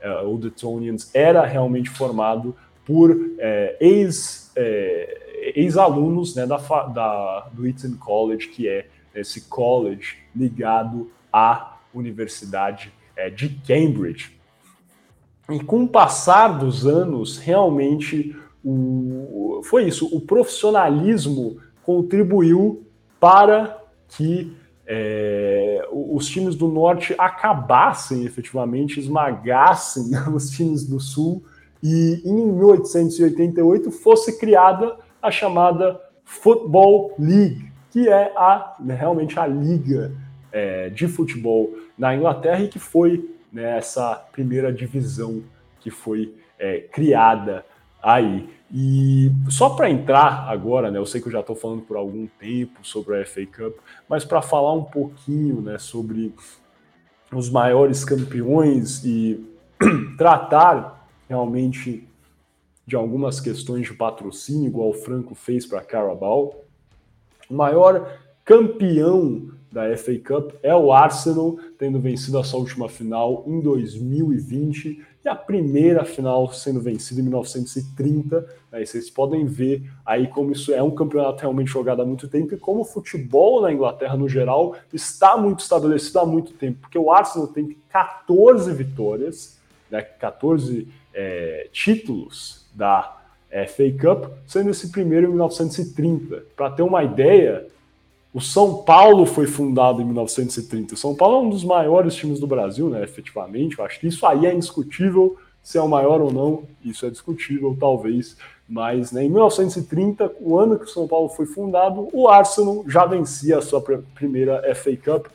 [0.03, 2.53] é, Old Etonians era realmente formado
[2.85, 10.17] por é, ex, é, ex-alunos né, da, da, do Eton College, que é esse college
[10.35, 14.37] ligado à Universidade é, de Cambridge.
[15.49, 22.85] E com o passar dos anos, realmente o, foi isso, o profissionalismo contribuiu
[23.19, 24.53] para que
[24.95, 31.43] é, os times do norte acabassem efetivamente, esmagassem os times do sul,
[31.81, 40.13] e em 1888 fosse criada a chamada Football League, que é a, realmente a liga
[40.51, 45.41] é, de futebol na Inglaterra e que foi né, essa primeira divisão
[45.79, 47.65] que foi é, criada
[48.01, 48.47] aí.
[48.73, 52.25] E só para entrar agora, né, eu sei que eu já estou falando por algum
[52.25, 53.77] tempo sobre a FA Cup,
[54.09, 56.33] mas para falar um pouquinho né, sobre
[57.31, 59.45] os maiores campeões e
[60.17, 62.07] tratar realmente
[62.85, 66.63] de algumas questões de patrocínio, igual o Franco fez para a Carabao.
[67.47, 73.43] O maior campeão da FA Cup é o Arsenal, tendo vencido a sua última final
[73.47, 78.41] em 2020 e a primeira final sendo vencida em 1930.
[78.71, 78.85] Né?
[78.85, 82.57] vocês podem ver aí como isso é um campeonato realmente jogado há muito tempo e
[82.57, 87.11] como o futebol na Inglaterra, no geral, está muito estabelecido há muito tempo, porque o
[87.11, 89.57] Arsenal tem 14 vitórias,
[89.89, 90.01] né?
[90.01, 93.21] 14 é, títulos da
[93.67, 96.43] FA Cup, sendo esse primeiro em 1930.
[96.55, 97.67] Para ter uma ideia,
[98.33, 100.95] o São Paulo foi fundado em 1930.
[100.95, 103.03] O São Paulo é um dos maiores times do Brasil, né?
[103.03, 103.77] Efetivamente.
[103.77, 105.37] Eu acho que isso aí é indiscutível.
[105.61, 108.35] Se é o maior ou não, isso é discutível, talvez.
[108.67, 113.05] Mas né, em 1930, o ano que o São Paulo foi fundado, o Arsenal já
[113.05, 113.81] vencia a sua
[114.15, 115.27] primeira FA Cup,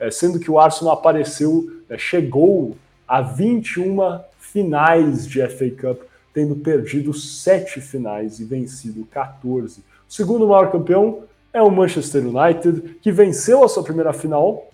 [0.00, 2.76] é, sendo que o Arsenal apareceu, é, chegou
[3.06, 6.02] a 21 finais de FA Cup,
[6.32, 9.80] tendo perdido sete finais e vencido 14.
[9.80, 11.24] O segundo maior campeão
[11.56, 14.70] é o Manchester United, que venceu a sua primeira final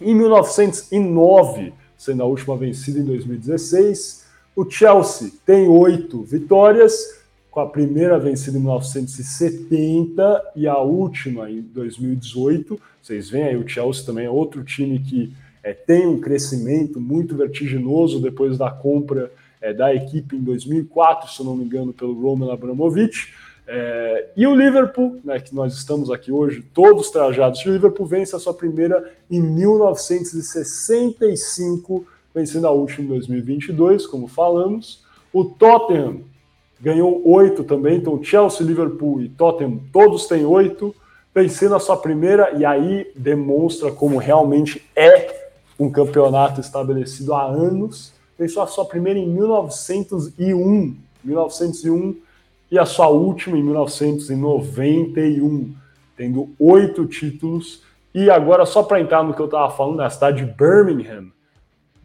[0.00, 4.26] em 1909, sendo a última vencida em 2016.
[4.56, 7.22] O Chelsea tem oito vitórias,
[7.52, 12.80] com a primeira vencida em 1970 e a última em 2018.
[13.00, 15.32] Vocês veem aí, o Chelsea também é outro time que
[15.62, 19.30] é, tem um crescimento muito vertiginoso depois da compra
[19.60, 23.32] é, da equipe em 2004, se não me engano, pelo Roman Abramovich.
[23.66, 28.34] É, e o Liverpool, né, que nós estamos aqui hoje, todos trajados, o Liverpool vence
[28.34, 35.04] a sua primeira em 1965, vencendo a última em 2022, como falamos.
[35.32, 36.22] O Tottenham
[36.80, 40.94] ganhou oito também, então Chelsea, Liverpool e Tottenham, todos têm oito,
[41.34, 45.42] vencendo a sua primeira, e aí demonstra como realmente é
[45.78, 48.12] um campeonato estabelecido há anos.
[48.38, 50.94] Venceu a sua primeira em 1901,
[51.24, 52.16] 1901
[52.72, 55.74] e a sua última em 1991,
[56.16, 57.82] tendo oito títulos.
[58.14, 61.26] E agora, só para entrar no que eu estava falando, na cidade de Birmingham,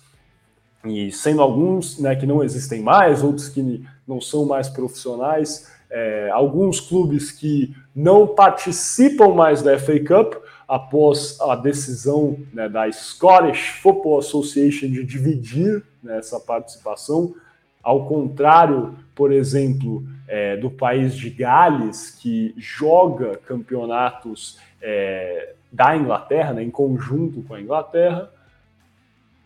[0.85, 6.29] e sendo alguns né, que não existem mais, outros que não são mais profissionais, é,
[6.31, 10.35] alguns clubes que não participam mais da FA Cup,
[10.69, 17.33] após a decisão né, da Scottish Football Association de dividir né, essa participação,
[17.81, 26.53] ao contrário, por exemplo, é, do país de Gales, que joga campeonatos é, da Inglaterra,
[26.53, 28.29] né, em conjunto com a Inglaterra,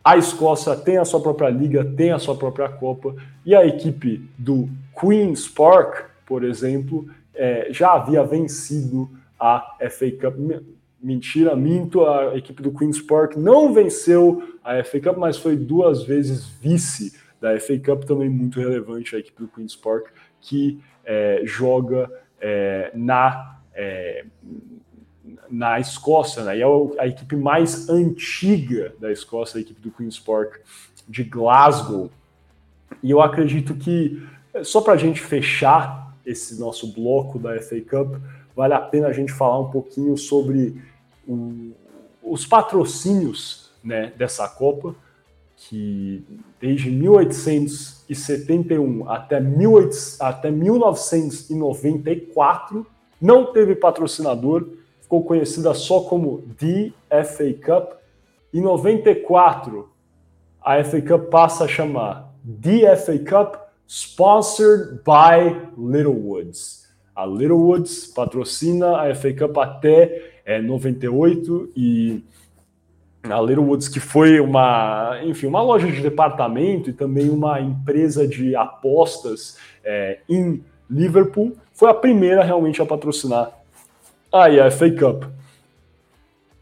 [0.03, 3.15] a Escócia tem a sua própria liga, tem a sua própria Copa,
[3.45, 4.67] e a equipe do
[4.99, 9.09] Queen's Park, por exemplo, é, já havia vencido
[9.39, 10.35] a FA Cup
[11.03, 16.03] mentira, minto, a equipe do Queen's Park não venceu a FA Cup, mas foi duas
[16.03, 20.07] vezes vice da FA Cup, também muito relevante a equipe do Queen's Park,
[20.39, 24.25] que é, joga é, na, é,
[25.49, 26.57] na Escócia, né?
[26.57, 26.65] e é
[26.97, 30.55] a equipe mais antiga da Escócia, a equipe do Queen's Park
[31.07, 32.09] de Glasgow.
[33.01, 34.25] E eu acredito que,
[34.63, 38.15] só para a gente fechar esse nosso bloco da FA Cup,
[38.55, 40.81] vale a pena a gente falar um pouquinho sobre
[42.21, 44.95] os patrocínios né, dessa Copa,
[45.55, 46.23] que
[46.59, 52.85] desde 1871 até, 18, até 1994
[53.21, 54.67] não teve patrocinador,
[55.01, 56.91] ficou conhecida só como The
[57.23, 57.93] FA Cup.
[58.53, 59.89] Em 94,
[60.61, 63.55] a FA Cup passa a chamar The FA Cup
[63.87, 66.83] Sponsored by Littlewoods.
[67.15, 72.23] A Littlewoods patrocina a FA Cup até é, 98 e
[73.23, 78.27] a Little Woods, que foi uma, enfim, uma loja de departamento e também uma empresa
[78.27, 83.51] de apostas é, em Liverpool, foi a primeira realmente a patrocinar
[84.31, 85.23] a FA Cup.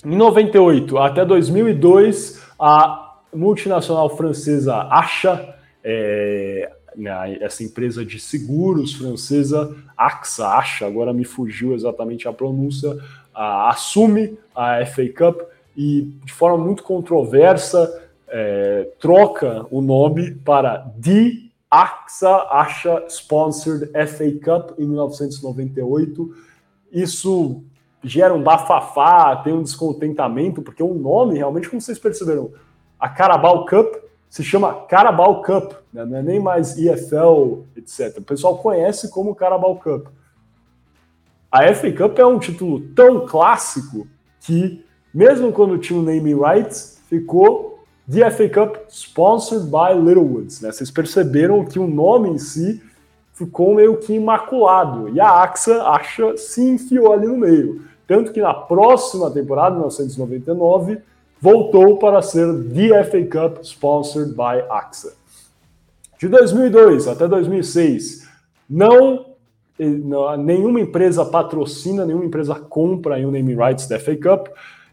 [0.06, 9.76] Em 98 até 2002, a multinacional francesa Acha, é, né, essa empresa de seguros francesa,
[9.98, 12.96] AXA, Acha, agora me fugiu exatamente a pronúncia,
[13.34, 15.42] assume a FA Cup
[15.76, 21.34] e, de forma muito controversa, é, troca o nome para The
[21.70, 26.36] AXA Asha Sponsored FA Cup em 1998.
[26.92, 27.64] Isso
[28.04, 32.52] gera um bafafá, tem um descontentamento, porque o nome, realmente, como vocês perceberam,
[33.00, 33.96] a Carabao Cup
[34.30, 36.06] se chama Carabao Cup, né?
[36.06, 38.18] não é nem mais EFL, etc.
[38.18, 40.08] O pessoal conhece como Carabao Cup.
[41.52, 44.08] A FA Cup é um título tão clássico
[44.40, 50.62] que, mesmo quando tinha o name rights, ficou The FA Cup Sponsored by Littlewoods.
[50.62, 50.72] Né?
[50.72, 52.82] Vocês perceberam que o nome em si
[53.34, 55.10] ficou meio que imaculado.
[55.10, 57.82] E a AXA acha, se enfiou ali no meio.
[58.08, 61.00] Tanto que na próxima temporada, 1999,
[61.40, 65.14] voltou para ser The FA Cup Sponsored by AXA.
[66.18, 68.28] De 2002 até 2006,
[68.70, 69.31] não
[70.38, 74.48] nenhuma empresa patrocina, nenhuma empresa compra o name rights da FA Cup.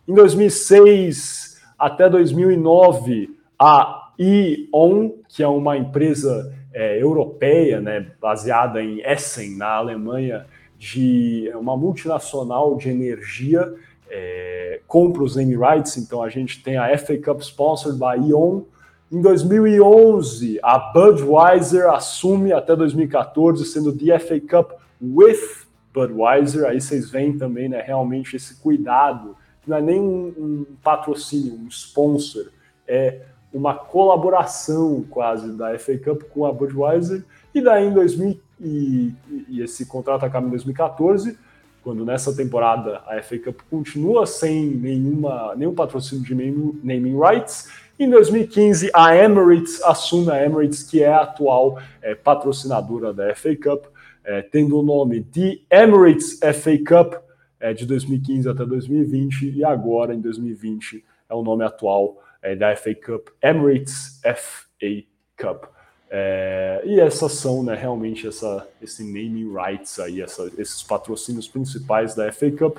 [0.07, 9.01] Em 2006 até 2009, a E.ON, que é uma empresa é, europeia, né, baseada em
[9.01, 10.47] Essen, na Alemanha,
[10.78, 13.72] de uma multinacional de energia,
[14.11, 15.97] é, compra os name rights.
[15.97, 18.62] Então a gente tem a FA Cup sponsored by E.ON.
[19.11, 26.66] Em 2011, a Budweiser assume até 2014, sendo the FA Cup with Budweiser.
[26.66, 29.34] Aí vocês veem também, né, realmente esse cuidado.
[29.66, 32.50] Não é nem um, um patrocínio, um sponsor,
[32.86, 37.24] é uma colaboração quase da FA Cup com a Budweiser.
[37.54, 39.14] E daí em 2000 e,
[39.48, 41.38] e esse contrato acaba em 2014
[41.82, 47.68] quando nessa temporada a FA Cup continua sem nenhuma, nenhum patrocínio de naming, naming rights.
[47.99, 53.57] Em 2015, a Emirates assume a Emirates, que é a atual é, patrocinadora da FA
[53.57, 53.86] Cup,
[54.24, 57.14] é, tendo o nome de Emirates FA Cup
[57.59, 62.22] é, de 2015 até 2020 e agora em 2020 é o nome atual
[62.57, 65.03] da FA Cup, Emirates FA
[65.36, 65.64] Cup.
[66.11, 72.14] É, e essas são né, realmente essa, esse naming rights aí, essa, esses patrocínios principais
[72.14, 72.78] da FA Cup,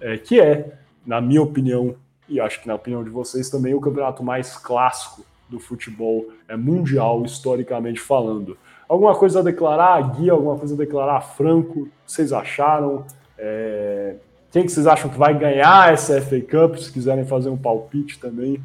[0.00, 1.96] é, que é, na minha opinião,
[2.28, 6.56] e acho que na opinião de vocês também, o campeonato mais clássico do futebol é
[6.56, 8.56] mundial, historicamente falando.
[8.88, 10.28] Alguma coisa a declarar, Gui?
[10.30, 11.88] Alguma coisa a declarar, Franco?
[12.06, 13.04] Vocês acharam?
[13.36, 14.16] É,
[14.50, 16.76] quem que vocês acham que vai ganhar essa FA Cup?
[16.76, 18.62] Se quiserem fazer um palpite também.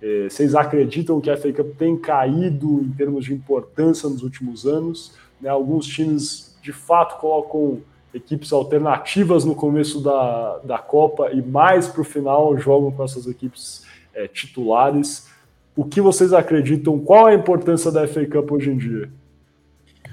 [0.00, 4.66] É, vocês acreditam que a FA Cup tem caído em termos de importância nos últimos
[4.66, 5.14] anos?
[5.40, 5.48] Né?
[5.48, 7.80] Alguns times de fato colocam
[8.16, 13.26] equipes alternativas no começo da, da Copa e mais para o final jogam com essas
[13.26, 15.28] equipes é, titulares.
[15.76, 16.98] O que vocês acreditam?
[16.98, 19.10] Qual a importância da FA Cup hoje em dia?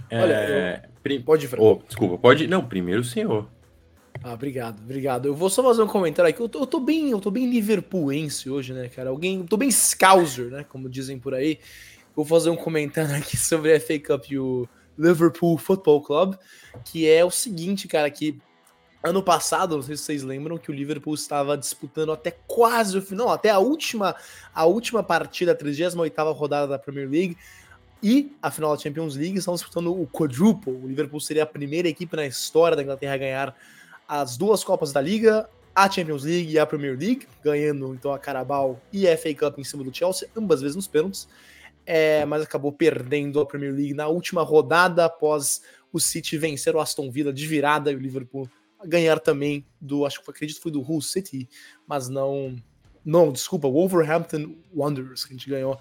[0.10, 1.24] É, Olha, eu...
[1.24, 2.48] pode, oh, desculpa, pode.
[2.48, 3.48] Não, primeiro o senhor.
[4.22, 5.26] Ah, obrigado, obrigado.
[5.26, 6.42] Eu vou só fazer um comentário aqui.
[6.42, 9.10] Eu tô, eu tô bem, eu tô bem liverpoolense hoje, né, cara?
[9.10, 11.60] Alguém, eu tô bem scouser, né, como dizem por aí.
[12.16, 14.68] Vou fazer um comentário aqui sobre a FA Cup e o
[14.98, 16.36] Liverpool Football Club,
[16.86, 18.40] que é o seguinte, cara, que
[19.04, 23.02] ano passado, não sei se vocês lembram, que o Liverpool estava disputando até quase o
[23.02, 24.16] final, até a última,
[24.56, 27.38] a última partida, a 38ª rodada da Premier League,
[28.02, 30.74] e a final da Champions League, estão disputando o quadruple.
[30.74, 33.56] O Liverpool seria a primeira equipe na história da Inglaterra a ganhar
[34.08, 38.20] as duas Copas da Liga, a Champions League e a Premier League, ganhando então a
[38.20, 41.28] Carabao e a FA Cup em cima do Chelsea, ambas vezes nos pênaltis,
[41.86, 45.62] é, mas acabou perdendo a Premier League na última rodada após
[45.92, 48.50] o City vencer o Aston Villa de virada e o Liverpool
[48.86, 51.48] ganhar também do, acho que acredito foi do Hull City,
[51.88, 52.56] mas não,
[53.06, 55.80] não, desculpa, Wolverhampton Wanderers que a gente ganhou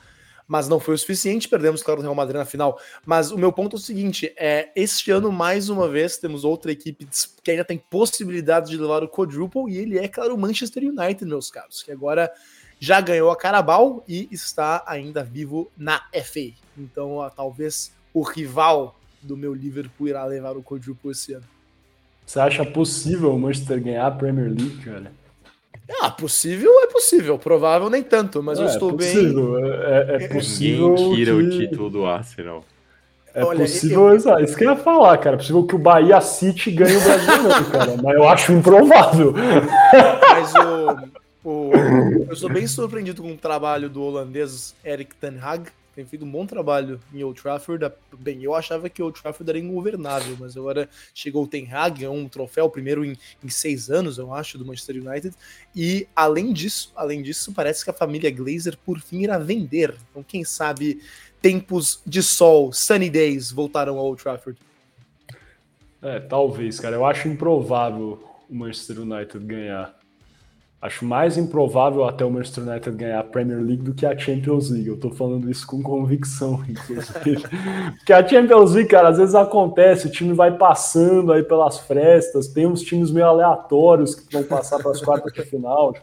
[0.53, 1.49] mas não foi o suficiente.
[1.49, 2.79] Perdemos, claro, o Real Madrid na final.
[3.07, 6.71] Mas o meu ponto é o seguinte: é, este ano, mais uma vez, temos outra
[6.71, 7.09] equipe
[7.43, 11.25] que ainda tem possibilidade de levar o quadruple, e ele é, claro, o Manchester United,
[11.25, 12.31] meus caros, que agora
[12.83, 16.51] já ganhou a Carabao e está ainda vivo na FA.
[16.77, 21.45] Então, ó, talvez o rival do meu Liverpool irá levar o quadruple esse ano.
[22.27, 25.13] Você acha possível o Manchester ganhar a Premier League, cara?
[26.01, 29.71] Ah, possível é possível, provável nem tanto, mas é, eu estou é possível, bem.
[29.71, 30.89] É, é possível.
[30.95, 31.41] Ninguém tira que...
[31.41, 32.65] o título do Arsenal.
[33.33, 34.17] É Olha, possível, eu...
[34.17, 35.37] isso que eu ia falar, cara.
[35.37, 37.97] É possível que o Bahia City ganhe o Brasileirão, cara.
[38.03, 39.33] Mas eu acho improvável.
[40.35, 46.07] Mas o, eu sou bem surpreendido com o trabalho do holandês Erik Ten Hag, tem
[46.07, 47.93] feito um bom trabalho em Old Trafford.
[48.19, 52.09] Bem, eu achava que Old Trafford era ingovernável, mas agora chegou o Ten Hag, é
[52.09, 55.35] um troféu, primeiro em, em, seis anos, eu acho, do Manchester United.
[55.77, 59.95] E além disso, além disso, parece que a família Glazer por fim irá vender.
[60.11, 61.03] Então, quem sabe
[61.43, 64.59] tempos de sol, sunny days, voltarão ao Old Trafford.
[66.01, 66.97] É, talvez, cara.
[66.97, 69.95] Eu acho improvável o Manchester United ganhar
[70.83, 74.69] Acho mais improvável até o Manchester United ganhar a Premier League do que a Champions
[74.69, 74.89] League.
[74.89, 77.45] Eu tô falando isso com convicção, inclusive.
[77.99, 82.49] Porque a Champions League, cara, às vezes acontece, o time vai passando aí pelas frestas,
[82.49, 85.95] tem uns times meio aleatórios que vão passar para as quartas de final.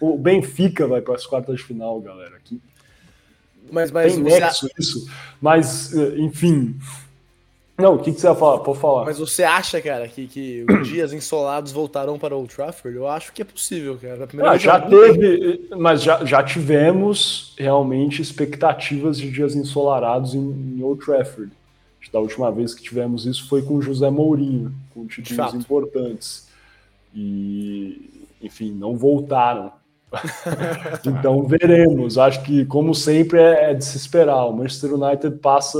[0.00, 2.36] O Benfica vai para as quartas de final, galera.
[2.36, 2.62] Aqui.
[3.72, 4.74] Mas, mas tem nexo você...
[4.78, 5.10] isso.
[5.40, 6.78] Mas, enfim,
[7.80, 8.58] não, o que, que você vai falar?
[8.58, 9.04] Pode falar.
[9.04, 12.96] Mas você acha, cara, que, que dias ensolados voltarão para Old Trafford?
[12.96, 14.28] Eu acho que é possível, cara.
[14.42, 21.04] Ah, já teve, mas já, já tivemos realmente expectativas de dias ensolarados em, em Old
[21.04, 21.50] Trafford.
[22.12, 26.48] Da última vez que tivemos isso foi com José Mourinho, com títulos importantes.
[27.14, 29.72] E, enfim, não voltaram.
[31.06, 32.18] então veremos.
[32.18, 34.44] Acho que, como sempre, é, é de se esperar.
[34.46, 35.78] O Manchester United passa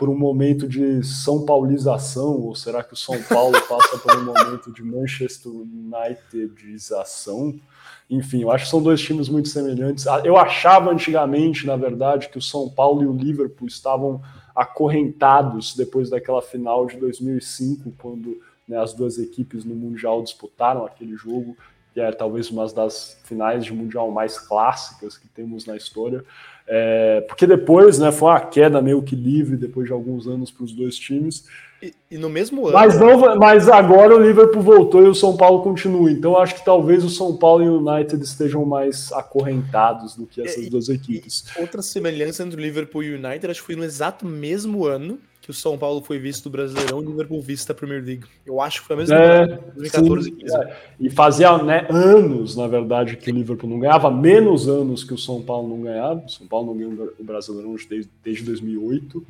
[0.00, 4.24] por um momento de São Paulização, ou será que o São Paulo passa por um
[4.24, 7.60] momento de Manchester Unitedização?
[8.08, 10.06] Enfim, eu acho que são dois times muito semelhantes.
[10.06, 14.22] Ah, eu achava antigamente, na verdade, que o São Paulo e o Liverpool estavam
[14.56, 21.14] acorrentados depois daquela final de 2005, quando né, as duas equipes no Mundial disputaram aquele
[21.14, 21.54] jogo,
[21.92, 26.24] que é talvez uma das finais de Mundial mais clássicas que temos na história.
[26.72, 30.62] É, porque depois, né, foi uma queda meio que livre depois de alguns anos para
[30.62, 31.44] os dois times.
[31.82, 32.74] E, e, no mesmo ano.
[32.74, 36.12] Mas, não, mas agora o Liverpool voltou e o São Paulo continua.
[36.12, 40.42] Então acho que talvez o São Paulo e o United estejam mais acorrentados do que
[40.42, 41.44] essas duas equipes.
[41.58, 45.18] outra semelhança entre o Liverpool e o United, acho que foi no exato mesmo ano
[45.52, 48.24] que o São Paulo foi visto do Brasileirão e o Liverpool visto da Premier League.
[48.46, 50.56] Eu acho que foi a mesma É, 2014 sim, e 15.
[50.56, 50.76] é.
[51.00, 55.18] E fazia né, anos, na verdade, que o Liverpool não ganhava, menos anos que o
[55.18, 56.24] São Paulo não ganhava.
[56.24, 59.26] O São Paulo não ganhou o Brasileirão desde, desde 2008.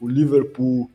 [0.00, 0.90] O Liverpool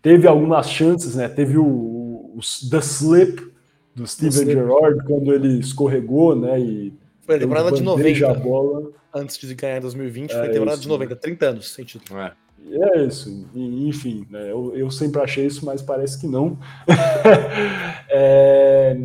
[0.00, 1.28] teve algumas chances, né?
[1.28, 2.38] Teve o, o
[2.70, 3.52] The Slip
[3.94, 4.44] do Steven.
[4.46, 6.60] Gerrard quando ele escorregou, né?
[6.60, 6.92] E
[7.22, 8.90] Foi a temporada de bandeja 90, a bola.
[9.14, 10.82] antes de ganhar em 2020, foi É a temporada isso.
[10.82, 12.20] de 90, 30 anos sem título.
[12.20, 12.32] É.
[12.66, 16.58] É isso, enfim, né, eu, eu sempre achei isso, mas parece que não.
[18.16, 18.96] É,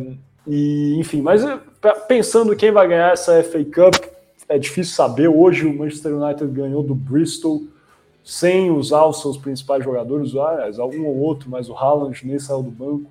[0.46, 1.58] e, enfim, mas eh,
[2.06, 3.94] pensando quem vai ganhar essa FA Cup,
[4.48, 5.28] é difícil saber.
[5.28, 7.62] Hoje o Manchester United ganhou do Bristol
[8.24, 12.62] sem usar os seus principais jogadores, aliás, algum ou outro, mas o Haaland nem saiu
[12.62, 13.10] do banco.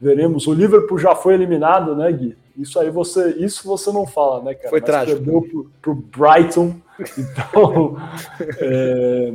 [0.00, 0.46] Veremos.
[0.46, 2.36] O Liverpool já foi eliminado, né, Gui?
[2.56, 4.68] Isso aí você, isso você não fala, né, cara?
[4.68, 5.16] Foi Mas trágico.
[5.16, 6.74] Perdeu pro, pro Brighton.
[7.18, 7.96] Então,
[8.60, 9.32] é,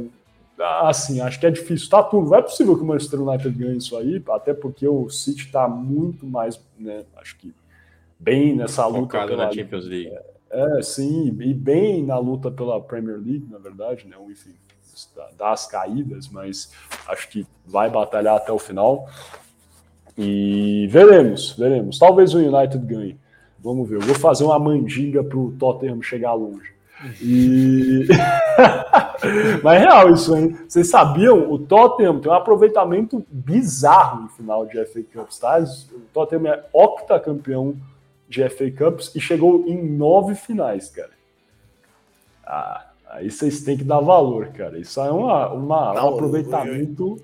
[0.62, 1.90] assim, acho que é difícil.
[1.90, 2.30] Tá tudo.
[2.30, 5.68] Não é possível que o Manchester United ganhe isso aí, até porque o City está
[5.68, 7.54] muito mais, né, acho que
[8.20, 10.12] bem nessa luta Focado pela na Champions League.
[10.50, 14.18] é, sim, e bem na luta pela Premier League, na verdade, né?
[14.30, 14.54] Enfim,
[15.16, 16.72] dá- dá as caídas, mas
[17.08, 19.08] acho que vai batalhar até o final.
[20.18, 21.98] E veremos, veremos.
[21.98, 23.18] Talvez o United ganhe.
[23.60, 23.96] Vamos ver.
[23.96, 26.74] Eu vou fazer uma mandinga para o Tottenham chegar longe.
[27.22, 28.08] E...
[29.64, 30.58] Mas é real isso, hein?
[30.68, 31.52] Vocês sabiam?
[31.52, 35.60] O Tottenham tem um aproveitamento bizarro em final de FA Cups, tá?
[35.60, 37.76] O Tottenham é octacampeão
[38.28, 41.10] de FA Cups e chegou em nove finais, cara.
[42.46, 44.78] Ah, aí vocês têm que dar valor, cara.
[44.80, 47.22] Isso é uma, uma- Não, um aproveitamento.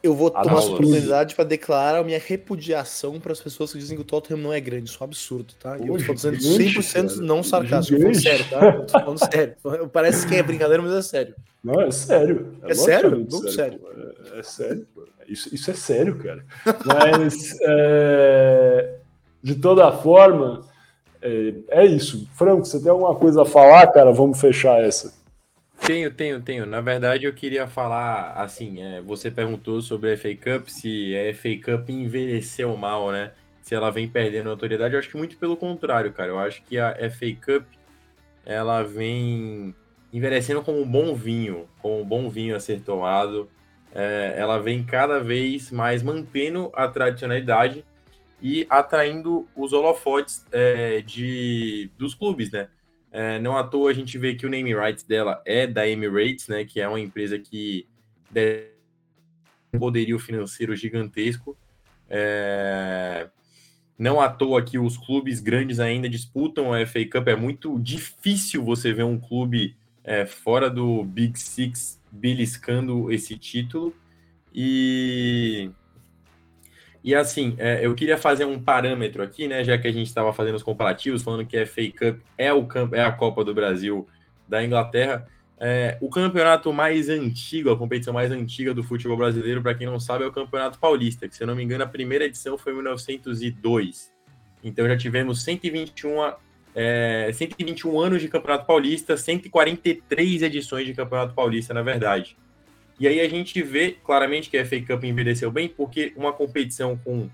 [0.00, 0.74] Eu vou tomar essa Absurdo.
[0.74, 4.52] oportunidade para declarar a minha repudiação para as pessoas que dizem que o Tottenham não
[4.52, 4.88] é grande.
[4.88, 5.76] Isso é um absurdo, tá?
[5.76, 7.26] E eu tô dizendo gigante, 100% cara.
[7.26, 8.00] não sarcástico.
[8.00, 8.64] Eu tô sério, tá?
[8.64, 9.56] Eu tô falando sério.
[9.92, 11.34] Parece que é brincadeira, mas é sério.
[11.64, 12.54] Não, é sério.
[12.62, 13.10] É sério?
[13.10, 13.80] logicamente Muito sério.
[14.32, 14.86] É, é sério.
[15.26, 16.44] Isso, isso é sério, cara.
[16.86, 18.94] Mas, é,
[19.42, 20.64] de toda forma,
[21.20, 22.28] é, é isso.
[22.34, 24.12] Franco, você tem alguma coisa a falar, cara?
[24.12, 25.12] Vamos fechar essa.
[25.86, 26.66] Tenho, tenho, tenho.
[26.66, 31.34] Na verdade, eu queria falar assim: é, você perguntou sobre a FA Cup, se a
[31.34, 33.32] FA Cup envelheceu mal, né?
[33.62, 34.94] Se ela vem perdendo autoridade.
[34.94, 36.30] Eu acho que muito pelo contrário, cara.
[36.30, 37.66] Eu acho que a FA Cup
[38.44, 39.74] ela vem
[40.12, 43.48] envelhecendo como um bom vinho, como um bom vinho a ser tomado.
[43.94, 47.84] É, ela vem cada vez mais mantendo a tradicionalidade
[48.40, 52.68] e atraindo os holofotes é, de, dos clubes, né?
[53.10, 56.48] É, não à toa a gente vê que o name rights dela é da Emirates,
[56.48, 56.64] né?
[56.64, 57.86] Que é uma empresa que
[58.32, 58.66] tem
[59.72, 61.56] um poderio financeiro gigantesco.
[62.08, 63.28] É,
[63.98, 67.28] não à toa que os clubes grandes ainda disputam a FA Cup.
[67.28, 73.94] É muito difícil você ver um clube é, fora do Big Six beliscando esse título.
[74.54, 75.70] E
[77.08, 79.64] e assim, é, eu queria fazer um parâmetro aqui, né?
[79.64, 82.66] Já que a gente estava fazendo os comparativos, falando que a FA Cup é, o,
[82.66, 84.06] camp- é a Copa do Brasil
[84.46, 85.26] da Inglaterra.
[85.60, 89.98] É, o campeonato mais antigo, a competição mais antiga do futebol brasileiro, para quem não
[89.98, 92.72] sabe, é o Campeonato Paulista, que se eu não me engano, a primeira edição foi
[92.72, 94.12] em 1902.
[94.62, 96.36] Então já tivemos 121, a-
[96.74, 102.36] é, 121 anos de Campeonato Paulista, 143 edições de Campeonato Paulista, na verdade.
[102.98, 106.96] E aí a gente vê claramente que a FA Cup envelheceu bem, porque uma competição
[106.96, 107.28] com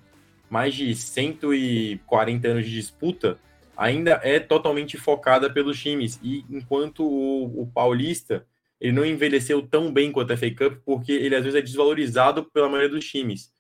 [0.51, 3.39] mais de 140 anos de disputa
[3.77, 6.21] ainda é totalmente focada pelos times.
[6.23, 8.47] E enquanto o, o Paulista
[8.81, 12.45] ele não envelheceu tão bem quanto a FA Cup, porque ele às vezes é desvalorizado
[12.45, 13.51] pela maioria dos times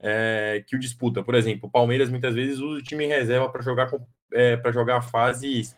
[0.00, 1.22] é, que o disputa.
[1.22, 3.90] Por exemplo, o Palmeiras muitas vezes usa o time reserva para jogar
[4.32, 5.74] é, para jogar fases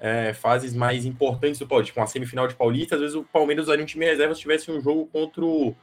[0.00, 3.64] é, fases mais importantes do Paulista, tipo uma semifinal de Paulista, às vezes o Palmeiras
[3.64, 5.74] usaria um time reserva se tivesse um jogo contra o,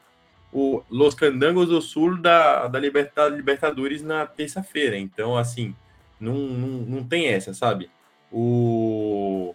[0.51, 4.97] o Los Candangos do Sul da, da, Liberta, Libertadores na terça-feira.
[4.97, 5.75] Então, assim,
[6.19, 7.89] não, não, não tem essa, sabe?
[8.31, 9.53] O,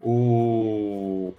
[0.00, 1.34] o,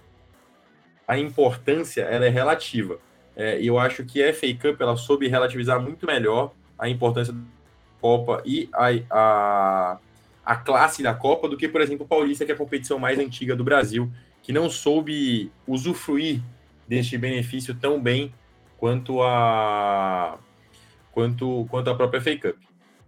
[1.06, 2.98] a importância ela é relativa.
[3.34, 7.32] É, e eu acho que a FA Cup ela soube relativizar muito melhor a importância
[7.32, 7.40] da
[8.00, 9.98] Copa e a, a,
[10.46, 13.18] a classe da Copa do que, por exemplo, o Paulista, que é a competição mais
[13.18, 14.08] antiga do Brasil,
[14.40, 16.40] que não soube usufruir
[16.86, 18.32] deste benefício tão bem
[18.78, 20.38] quanto a
[21.10, 22.56] quanto, quanto a própria FA Cup.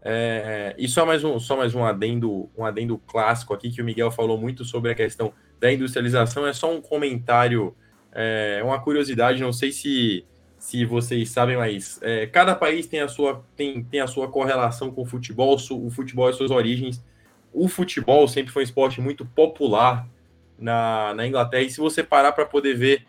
[0.02, 3.85] É, e só mais um só mais um adendo um adendo clássico aqui que o
[3.85, 7.74] Miguel falou muito sobre a questão da industrialização é só um comentário
[8.12, 10.24] é uma curiosidade não sei se
[10.56, 14.93] se vocês sabem mas é, cada país tem a sua tem, tem a sua correlação
[14.93, 17.02] com o futebol o futebol e suas origens
[17.53, 20.07] o futebol sempre foi um esporte muito popular
[20.59, 23.07] na, na Inglaterra e se você parar para poder ver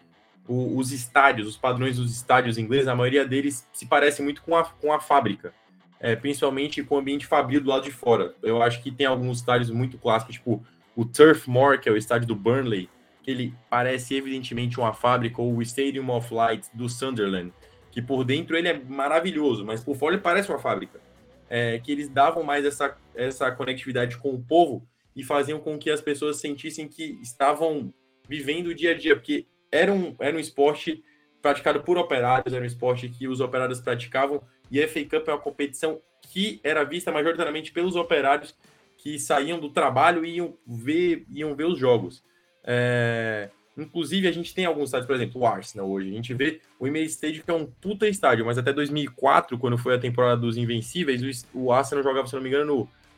[0.48, 4.56] o, os estádios, os padrões dos estádios ingleses, a maioria deles se parece muito com
[4.56, 5.53] a, com a fábrica,
[5.99, 8.34] é, principalmente com o ambiente fabril do lado de fora.
[8.41, 10.64] Eu acho que tem alguns estádios muito clássicos, tipo
[10.95, 12.90] o Turf Moor, que é o estádio do Burnley,
[13.24, 17.53] que ele parece evidentemente uma fábrica, ou o Stadium of Light do Sunderland,
[17.91, 20.99] que por dentro ele é maravilhoso, mas por fora ele parece uma fábrica.
[21.49, 25.89] É, que eles davam mais essa, essa conectividade com o povo e faziam com que
[25.89, 27.91] as pessoas sentissem que estavam
[28.27, 31.03] vivendo o dia a dia, porque era um, era um esporte
[31.41, 35.31] praticado por operários, era um esporte que os operários praticavam, e a FA Cup é
[35.31, 38.55] uma competição que era vista majoritariamente pelos operários
[38.97, 42.23] que saíam do trabalho e iam ver, iam ver os jogos.
[42.63, 43.49] É,
[43.81, 46.10] inclusive, a gente tem alguns estádios, por exemplo, o Arsenal hoje.
[46.10, 49.77] A gente vê o Emirates Stadium, que é um puta estádio, mas até 2004, quando
[49.77, 52.65] foi a temporada dos Invencíveis, o Arsenal jogava, se não me engano,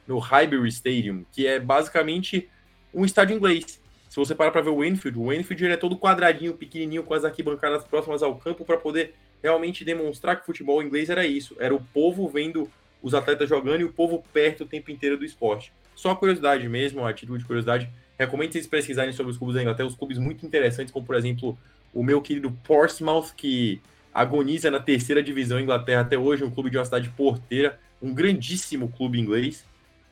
[0.07, 2.49] no, no Highbury Stadium, que é basicamente
[2.93, 3.81] um estádio inglês.
[4.09, 7.23] Se você parar para ver o Enfield, o Enfield é todo quadradinho, pequenininho, com as
[7.23, 11.55] arquibancadas próximas ao campo, para poder realmente demonstrar que o futebol inglês era isso.
[11.59, 12.69] Era o povo vendo
[13.01, 15.73] os atletas jogando e o povo perto o tempo inteiro do esporte.
[15.95, 17.89] Só curiosidade mesmo, a título de curiosidade,
[18.21, 21.57] recomendo vocês pesquisarem sobre os clubes da Inglaterra, os clubes muito interessantes, como por exemplo
[21.93, 23.81] o meu querido Portsmouth, que
[24.13, 28.89] agoniza na terceira divisão Inglaterra até hoje, um clube de uma cidade porteira, um grandíssimo
[28.89, 29.65] clube inglês.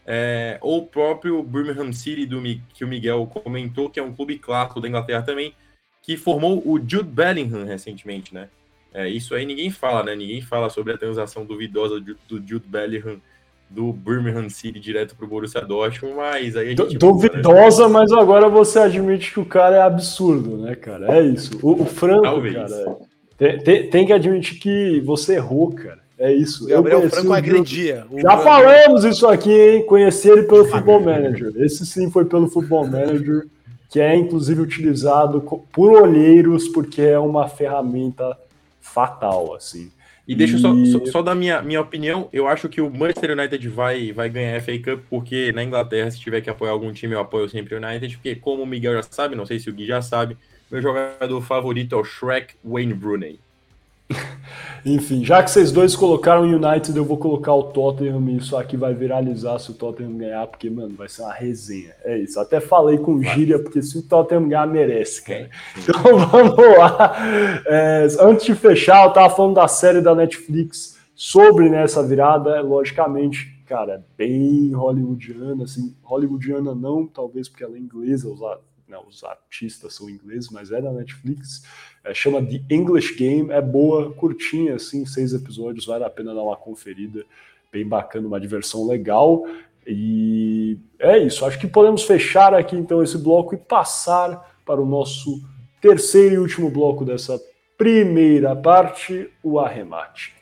[0.06, 2.42] É, ou o próprio Birmingham City, do,
[2.74, 5.54] que o Miguel comentou, que é um clube clássico da Inglaterra também,
[6.02, 8.50] que formou o Jude Bellingham recentemente, né?
[8.92, 10.16] É, isso aí ninguém fala, né?
[10.16, 13.22] Ninguém fala sobre a transação duvidosa do, do Jude Bellingham
[13.70, 16.98] do Birmingham City direto para o Borussia Dortmund, mas aí a gente...
[16.98, 17.94] Duvidosa, né?
[17.94, 21.16] mas agora você admite que o cara é absurdo, né, cara?
[21.18, 21.52] É isso.
[21.62, 22.56] O, o Franco, Talvez.
[22.56, 22.98] cara,
[23.38, 26.00] tem, tem, tem que admitir que você errou, cara.
[26.18, 26.68] É isso.
[26.68, 28.06] Gabriel eu Franco agredia.
[28.18, 29.86] Já falamos isso aqui, hein?
[29.86, 31.54] Conheci ele pelo Football Manager.
[31.56, 33.48] Esse sim foi pelo Football Manager,
[33.90, 35.40] que é inclusive utilizado
[35.72, 38.38] por olheiros, porque é uma ferramenta
[38.82, 39.90] fatal, assim.
[40.30, 42.30] E deixa eu só, só, só, dar minha, minha opinião.
[42.32, 46.12] Eu acho que o Manchester United vai, vai ganhar a FA Cup, porque na Inglaterra,
[46.12, 48.94] se tiver que apoiar algum time, eu apoio sempre o United, porque como o Miguel
[48.94, 50.38] já sabe, não sei se o Gui já sabe,
[50.70, 53.40] meu jogador favorito é o Shrek Wayne Brunei.
[54.86, 58.56] Enfim, já que vocês dois colocaram o United, eu vou colocar o Tottenham e isso
[58.56, 61.94] aqui vai viralizar se o Tottenham ganhar, porque, mano, vai ser uma resenha.
[62.04, 62.40] É isso.
[62.40, 65.50] Até falei com gíria, porque se o Tottenham ganhar, merece, cara.
[65.78, 67.16] Então vamos lá.
[67.66, 72.62] É, antes de fechar, eu tava falando da série da Netflix sobre né, essa virada,
[72.62, 78.40] logicamente, cara, bem hollywoodiana, assim, hollywoodiana não, talvez porque ela é inglesa, os,
[78.88, 81.64] né, os artistas são ingleses, mas é da Netflix.
[82.04, 86.44] É, chama The English Game, é boa, curtinha, assim, seis episódios, vale a pena dar
[86.44, 87.26] uma conferida,
[87.72, 89.46] bem bacana, uma diversão legal.
[89.86, 94.86] E é isso, acho que podemos fechar aqui então esse bloco e passar para o
[94.86, 95.42] nosso
[95.82, 97.42] terceiro e último bloco dessa
[97.78, 100.39] primeira parte, o arremate.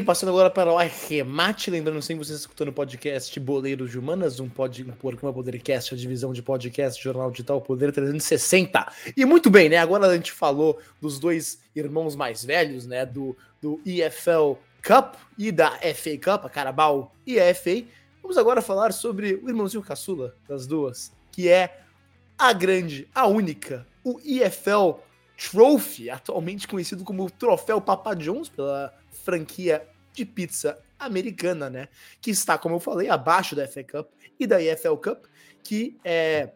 [0.00, 4.40] Bem, passando agora para o arremate, lembrando sempre vocês escutando o podcast Boleiros de Humanas,
[4.40, 8.92] um, pod, um programa Podercast, a divisão de podcast Jornal Digital Poder 360.
[9.14, 9.76] E muito bem, né?
[9.76, 13.04] Agora a gente falou dos dois irmãos mais velhos, né?
[13.04, 17.84] Do, do EFL Cup e da FA Cup, a Carabao e a FA.
[18.22, 21.78] Vamos agora falar sobre o irmãozinho caçula das duas, que é
[22.38, 24.98] a grande, a única, o EFL
[25.36, 28.94] Trophy, atualmente conhecido como Troféu Papa John's pela
[29.30, 31.88] franquia de pizza americana, né?
[32.20, 34.08] Que está, como eu falei, abaixo da FA Cup
[34.38, 35.24] e da EFL Cup,
[35.62, 36.50] que é,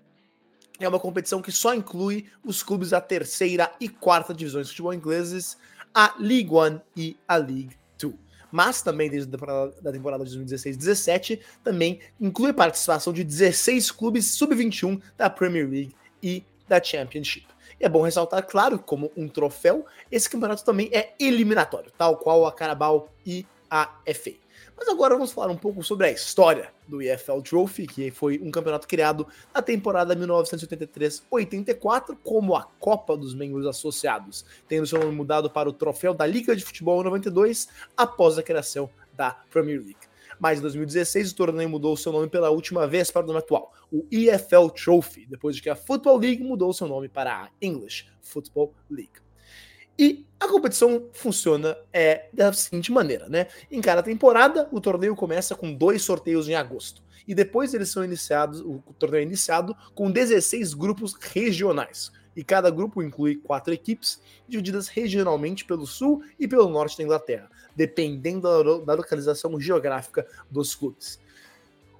[0.80, 4.92] é uma competição que só inclui os clubes da terceira e quarta divisões de futebol
[4.92, 5.56] ingleses,
[5.94, 8.18] a League One e a League Two.
[8.50, 15.30] Mas também, desde a temporada de 2016-17, também inclui participação de 16 clubes sub-21 da
[15.30, 17.46] Premier League e da Championship.
[17.80, 22.46] E é bom ressaltar, claro, como um troféu, esse campeonato também é eliminatório, tal qual
[22.46, 24.32] a Carabao e a FA.
[24.76, 28.50] Mas agora vamos falar um pouco sobre a história do EFL Trophy, que foi um
[28.50, 35.48] campeonato criado na temporada 1983-84 como a Copa dos Membros Associados, tendo seu nome mudado
[35.48, 40.13] para o Troféu da Liga de Futebol 92 após a criação da Premier League.
[40.38, 43.72] Mas em 2016 o torneio mudou seu nome pela última vez para o nome atual,
[43.90, 48.06] o EFL Trophy, depois de que a Football League mudou seu nome para a English
[48.20, 49.24] Football League.
[49.98, 53.46] E a competição funciona é, da seguinte maneira, né?
[53.70, 57.02] Em cada temporada, o torneio começa com dois sorteios em agosto.
[57.26, 62.70] E depois eles são iniciados, o torneio é iniciado com 16 grupos regionais, e cada
[62.70, 68.94] grupo inclui quatro equipes, divididas regionalmente pelo sul e pelo norte da Inglaterra, dependendo da
[68.94, 71.18] localização geográfica dos clubes.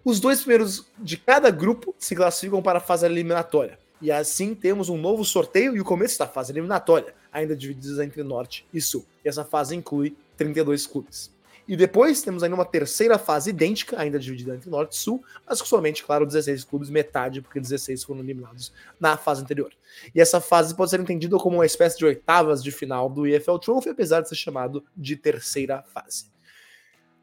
[0.05, 3.79] Os dois primeiros de cada grupo se classificam para a fase eliminatória.
[4.01, 8.23] E assim temos um novo sorteio e o começo da fase eliminatória, ainda divididos entre
[8.23, 9.05] norte e sul.
[9.25, 11.34] E essa fase inclui 32 clubes.
[11.67, 15.61] E depois temos ainda uma terceira fase idêntica, ainda dividida entre norte e sul, mas
[15.61, 19.73] com somente, claro, 16 clubes, metade, porque 16 foram eliminados na fase anterior.
[20.15, 23.57] E essa fase pode ser entendida como uma espécie de oitavas de final do EFL
[23.57, 26.34] Trophy, apesar de ser chamado de terceira fase.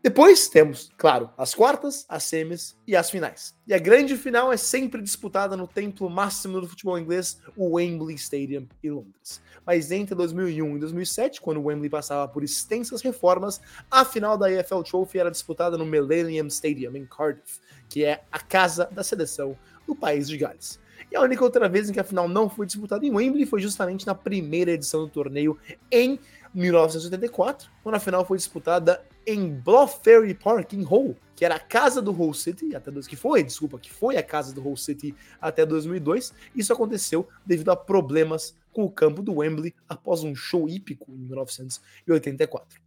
[0.03, 3.55] Depois temos, claro, as quartas, as semis e as finais.
[3.67, 8.15] E a grande final é sempre disputada no templo máximo do futebol inglês, o Wembley
[8.15, 9.39] Stadium em Londres.
[9.63, 13.61] Mas entre 2001 e 2007, quando o Wembley passava por extensas reformas,
[13.91, 18.39] a final da EFL Trophy era disputada no Millennium Stadium em Cardiff, que é a
[18.39, 19.55] casa da seleção
[19.85, 20.79] do país de Gales.
[21.11, 23.61] E a única outra vez em que a final não foi disputada em Wembley foi
[23.61, 25.59] justamente na primeira edição do torneio
[25.91, 26.17] em
[26.55, 31.59] 1984, quando a final foi disputada em Bluff Ferry Park, em Hull, que era a
[31.59, 35.15] casa do Hull City, até que foi, desculpa, que foi a casa do Hull City
[35.39, 36.33] até 2002.
[36.55, 41.17] Isso aconteceu devido a problemas com o campo do Wembley após um show hípico em
[41.17, 42.79] 1984.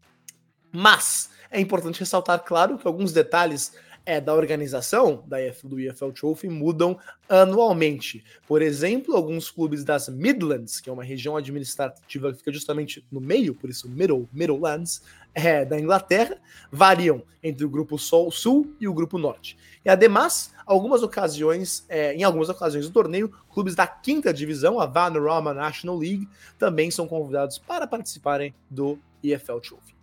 [0.72, 3.72] Mas é importante ressaltar, claro, que alguns detalhes
[4.06, 6.98] é, da organização da EF, do EFL Trophy mudam
[7.28, 8.24] anualmente.
[8.46, 13.20] Por exemplo, alguns clubes das Midlands, que é uma região administrativa que fica justamente no
[13.20, 15.02] meio, por isso Middle, Middlelands,
[15.34, 16.36] é, da Inglaterra,
[16.70, 19.56] variam entre o grupo Sol Sul e o grupo Norte.
[19.84, 24.86] E ademais, algumas ocasiões, é, em algumas ocasiões do torneio, clubes da quinta divisão, a
[24.86, 26.28] Vanarama National League,
[26.58, 29.94] também são convidados para participarem do EFL Trophy.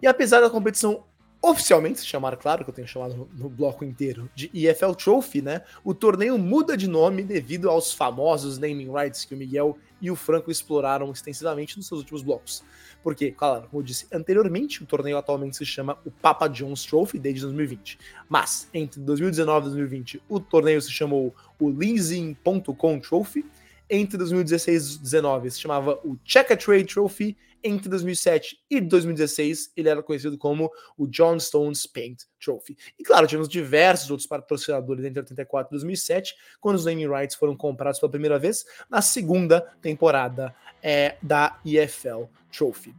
[0.00, 1.04] E apesar da competição
[1.42, 5.62] oficialmente se chamar, claro que eu tenho chamado no, bloco inteiro, de EFL Trophy, né?
[5.82, 10.16] O torneio muda de nome devido aos famosos naming rights que o Miguel e o
[10.16, 12.62] Franco exploraram extensivamente nos seus últimos blocos.
[13.02, 17.18] Porque, claro, como eu disse anteriormente, o torneio atualmente se chama o Papa John's Trophy
[17.18, 17.98] desde 2020.
[18.28, 23.44] Mas, entre 2019 e 2020, o torneio se chamou o Leasing.com Trophy.
[23.90, 29.72] Entre 2016 e 2019 se chamava o Check a Trade Trophy entre 2007 e 2016,
[29.76, 32.76] ele era conhecido como o John Stones Paint Trophy.
[32.98, 37.56] E claro, tivemos diversos outros patrocinadores entre 84 e 2007, quando os naming rights foram
[37.56, 42.94] comprados pela primeira vez na segunda temporada é, da EFL Trophy.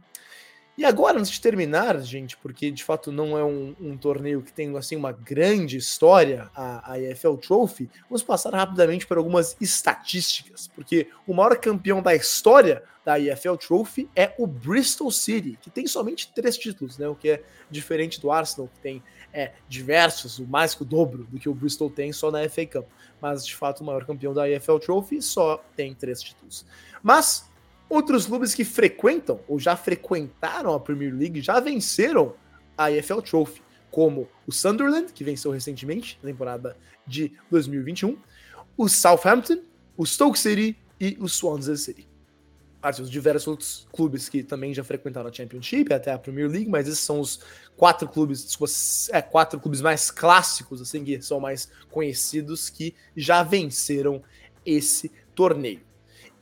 [0.76, 4.52] E agora, antes de terminar, gente, porque de fato não é um, um torneio que
[4.52, 10.68] tem assim uma grande história, a, a, EFL Trophy, vamos passar rapidamente por algumas estatísticas,
[10.68, 15.86] porque o maior campeão da história da EFL Trophy é o Bristol City, que tem
[15.86, 17.06] somente três títulos, né?
[17.06, 21.24] O que é diferente do Arsenal, que tem é, diversos, o mais que o dobro
[21.24, 22.86] do que o Bristol tem só na FA Cup.
[23.20, 26.64] Mas de fato, o maior campeão da EFL Trophy só tem três títulos.
[27.02, 27.50] Mas
[27.92, 32.34] Outros clubes que frequentam ou já frequentaram a Premier League já venceram
[32.76, 33.60] a EFL Trophy,
[33.90, 36.74] como o Sunderland, que venceu recentemente, na temporada
[37.06, 38.16] de 2021,
[38.78, 39.58] o Southampton,
[39.94, 42.08] o Stoke City e o Swansea City.
[42.98, 46.88] Os diversos outros clubes que também já frequentaram a Championship, até a Premier League, mas
[46.88, 47.40] esses são os
[47.76, 48.72] quatro clubes, desculpa,
[49.10, 54.22] é, quatro clubes mais clássicos, assim, que são mais conhecidos, que já venceram
[54.64, 55.91] esse torneio.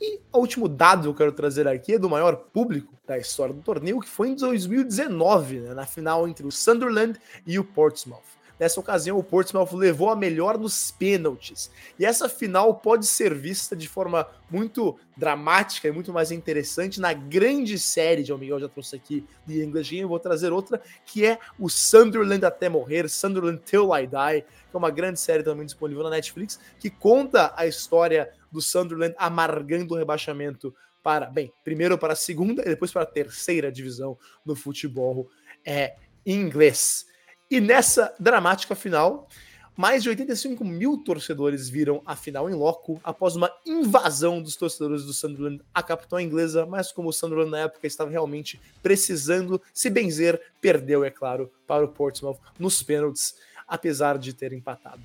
[0.01, 3.55] E o último dado que eu quero trazer aqui é do maior público da história
[3.55, 8.40] do torneio, que foi em 2019, né, na final entre o Sunderland e o Portsmouth.
[8.61, 11.71] Nessa ocasião, o Portsmouth levou a melhor nos pênaltis.
[11.99, 17.15] E essa final pode ser vista de forma muito dramática e muito mais interessante na
[17.15, 20.01] grande série de o Miguel já trouxe aqui de Game.
[20.03, 24.77] Eu vou trazer outra que é o Sunderland até morrer, Sunderland Till I Die, que
[24.77, 29.95] é uma grande série também disponível na Netflix, que conta a história do Sunderland amargando
[29.95, 34.55] o rebaixamento para, bem, primeiro para a segunda e depois para a terceira divisão no
[34.55, 35.31] futebol
[35.65, 35.97] é,
[36.27, 37.09] inglês.
[37.51, 39.29] E nessa dramática final,
[39.77, 45.05] mais de 85 mil torcedores viram a final em loco após uma invasão dos torcedores
[45.05, 49.91] do Sunderland à capital inglesa, mas como o Sunderland na época estava realmente precisando se
[49.91, 53.35] benzer, perdeu, é claro, para o Portsmouth nos pênaltis,
[53.67, 55.03] apesar de ter empatado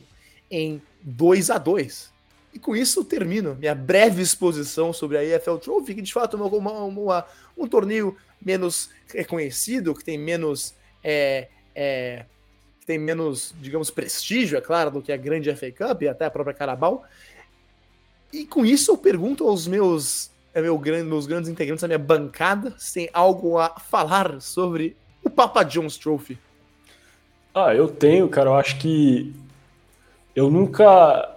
[0.52, 2.14] em 2 a 2
[2.54, 6.40] e com isso termino minha breve exposição sobre a EFL Trophy, que de fato é
[6.40, 7.26] uma, uma,
[7.58, 10.74] um torneio menos reconhecido, que tem menos.
[11.04, 12.26] É, é,
[12.86, 16.26] que tem menos, digamos, prestígio, é claro, do que a grande FA Cup e até
[16.26, 17.04] a própria Carabao.
[18.32, 22.76] E com isso eu pergunto aos meus, é meu, meus grandes integrantes da minha bancada
[22.78, 26.38] se tem algo a falar sobre o Papa John's Trophy.
[27.54, 28.50] Ah, eu tenho, cara.
[28.50, 29.34] Eu acho que
[30.36, 31.34] eu nunca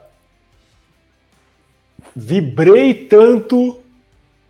[2.14, 3.80] vibrei tanto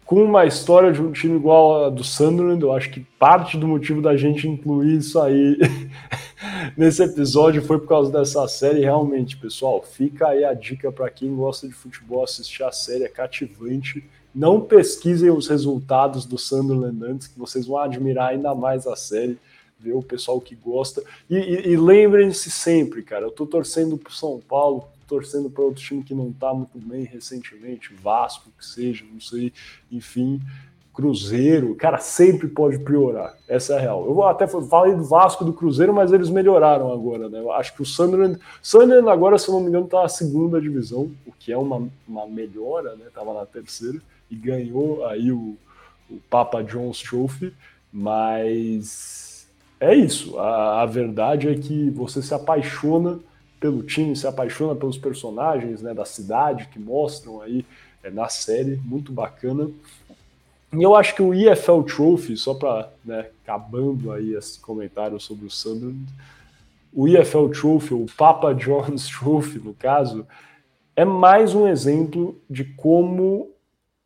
[0.05, 2.63] com uma história de um time igual a do Sunderland.
[2.63, 5.59] Eu acho que parte do motivo da gente incluir isso aí
[6.77, 8.81] nesse episódio foi por causa dessa série.
[8.81, 13.09] Realmente, pessoal, fica aí a dica para quem gosta de futebol assistir a série, é
[13.09, 14.05] cativante.
[14.35, 19.39] Não pesquisem os resultados do Sunderland antes, que vocês vão admirar ainda mais a série,
[19.79, 21.03] ver o pessoal que gosta.
[21.29, 25.83] E, e, e lembrem-se sempre, cara, eu tô torcendo pro São Paulo, torcendo para outro
[25.83, 29.53] time que não está muito bem recentemente, Vasco, que seja, não sei,
[29.91, 30.41] enfim,
[30.99, 33.37] Cruzeiro, cara, sempre pode piorar.
[33.47, 34.05] Essa é a real.
[34.05, 37.39] Eu até falei do Vasco do Cruzeiro, mas eles melhoraram agora, né?
[37.39, 40.61] Eu acho que o Sunderland, Sunderland agora, se eu não me engano, está na segunda
[40.61, 43.05] divisão, o que é uma, uma melhora, né?
[43.15, 45.57] Tava na terceira e ganhou aí o,
[46.11, 47.55] o Papa John's Trophy,
[47.93, 49.47] mas
[49.79, 50.37] é isso.
[50.37, 53.21] A, a verdade é que você se apaixona
[53.61, 57.65] pelo time, se apaixona pelos personagens né, da cidade que mostram aí
[58.03, 59.71] é, na série, muito bacana.
[60.73, 65.47] E eu acho que o EFL Trophy, só para né, acabando aí esse comentário sobre
[65.47, 66.07] o Sunderland,
[66.93, 70.27] o EFL Trophy, o Papa John's Trophy, no caso,
[70.95, 73.51] é mais um exemplo de como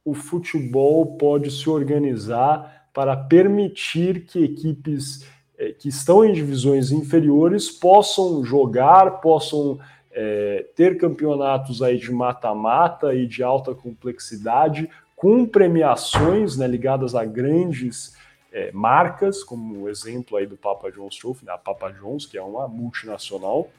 [0.04, 5.26] o futebol pode se organizar para permitir que equipes
[5.56, 9.78] é, que estão em divisões inferiores possam jogar, possam
[10.10, 14.88] é, ter campeonatos aí de mata-mata e de alta complexidade,
[15.22, 18.12] com premiações né, ligadas a grandes
[18.52, 22.36] é, marcas, como o exemplo aí do Papa John's Trophy, né, a Papa John's, que
[22.36, 23.70] é uma multinacional,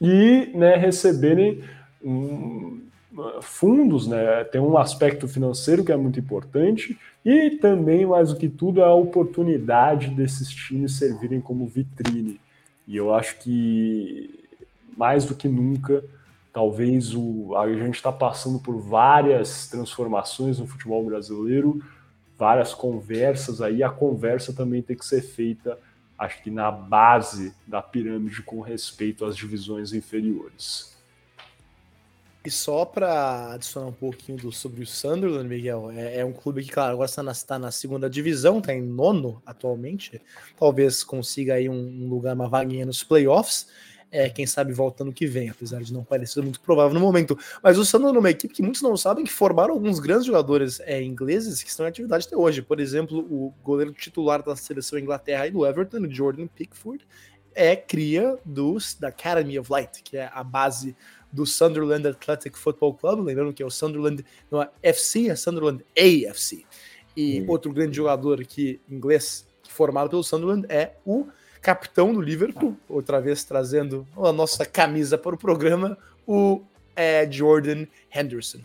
[0.00, 1.62] e né, receberem
[2.02, 2.80] um,
[3.42, 8.48] fundos, né, tem um aspecto financeiro que é muito importante, e também, mais do que
[8.48, 12.40] tudo, a oportunidade desses times servirem como vitrine.
[12.88, 14.48] E eu acho que,
[14.96, 16.02] mais do que nunca,
[16.52, 21.82] talvez o, a gente está passando por várias transformações no futebol brasileiro,
[22.36, 23.82] várias conversas aí.
[23.82, 25.78] A conversa também tem que ser feita,
[26.18, 30.90] acho que na base da pirâmide, com respeito às divisões inferiores.
[32.42, 36.64] E só para adicionar um pouquinho do, sobre o Sunderland, Miguel, é, é um clube
[36.64, 40.20] que, claro, agora está na, tá na, segunda divisão, está em nono atualmente.
[40.58, 43.68] Talvez consiga aí um, um lugar, uma vaguinha nos playoffs.
[44.12, 47.38] É, quem sabe volta no que vem, apesar de não parecer muito provável no momento.
[47.62, 50.80] Mas o Sunderland é uma equipe que muitos não sabem que formaram alguns grandes jogadores
[50.80, 52.60] é, ingleses que estão em atividade até hoje.
[52.60, 57.06] Por exemplo, o goleiro titular da seleção Inglaterra e do Everton, Jordan Pickford,
[57.54, 60.96] é cria dos, da Academy of Light, que é a base
[61.32, 65.84] do Sunderland Athletic Football Club, lembrando que é o Sunderland, não é FC, é Sunderland
[65.96, 66.64] AFC.
[67.16, 71.26] E outro grande jogador aqui, inglês, formado pelo Sunderland, é o
[71.60, 75.96] capitão do Liverpool, outra vez trazendo a nossa camisa para o programa,
[76.26, 76.62] o
[76.96, 78.60] é, Jordan Henderson.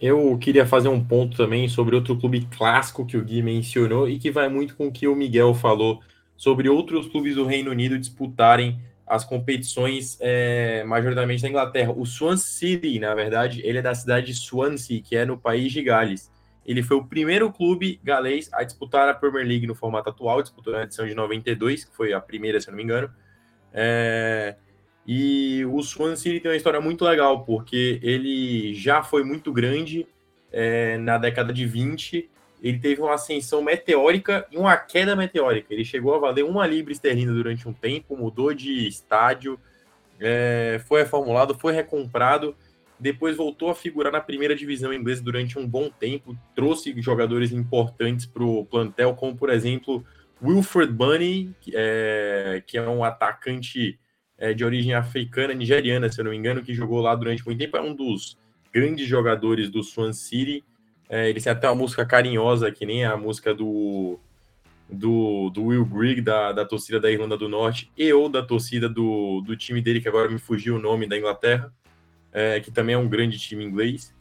[0.00, 4.18] Eu queria fazer um ponto também sobre outro clube clássico que o Gui mencionou e
[4.18, 6.00] que vai muito com o que o Miguel falou
[6.36, 11.92] sobre outros clubes do Reino Unido disputarem as competições é, majoritariamente da Inglaterra.
[11.96, 15.70] O Swansea City, na verdade, ele é da cidade de Swansea, que é no país
[15.70, 16.30] de Gales.
[16.64, 20.72] Ele foi o primeiro clube galês a disputar a Premier League no formato atual, disputou
[20.72, 23.10] na edição de 92, que foi a primeira, se eu não me engano.
[23.72, 24.56] É,
[25.06, 30.06] e o Swansea City tem uma história muito legal, porque ele já foi muito grande
[30.52, 32.30] é, na década de 20
[32.62, 35.74] ele teve uma ascensão meteórica e uma queda meteórica.
[35.74, 39.58] Ele chegou a valer uma libra esterlina durante um tempo, mudou de estádio,
[40.20, 42.54] é, foi reformulado, foi recomprado,
[43.02, 48.24] depois voltou a figurar na primeira divisão inglesa durante um bom tempo, trouxe jogadores importantes
[48.24, 50.04] para o plantel, como por exemplo
[50.40, 53.98] Wilfred Bunny, é, que é um atacante
[54.38, 57.58] é, de origem africana, nigeriana, se eu não me engano, que jogou lá durante muito
[57.58, 58.38] tempo, é um dos
[58.72, 60.64] grandes jogadores do Swan City.
[61.08, 64.18] É, eles têm até uma música carinhosa, que nem a música do,
[64.88, 68.88] do, do Will Grigg, da, da torcida da Irlanda do Norte, e ou da torcida
[68.88, 71.72] do, do time dele, que agora me fugiu o nome, da Inglaterra,
[72.32, 74.14] é, que também é um grande time inglês.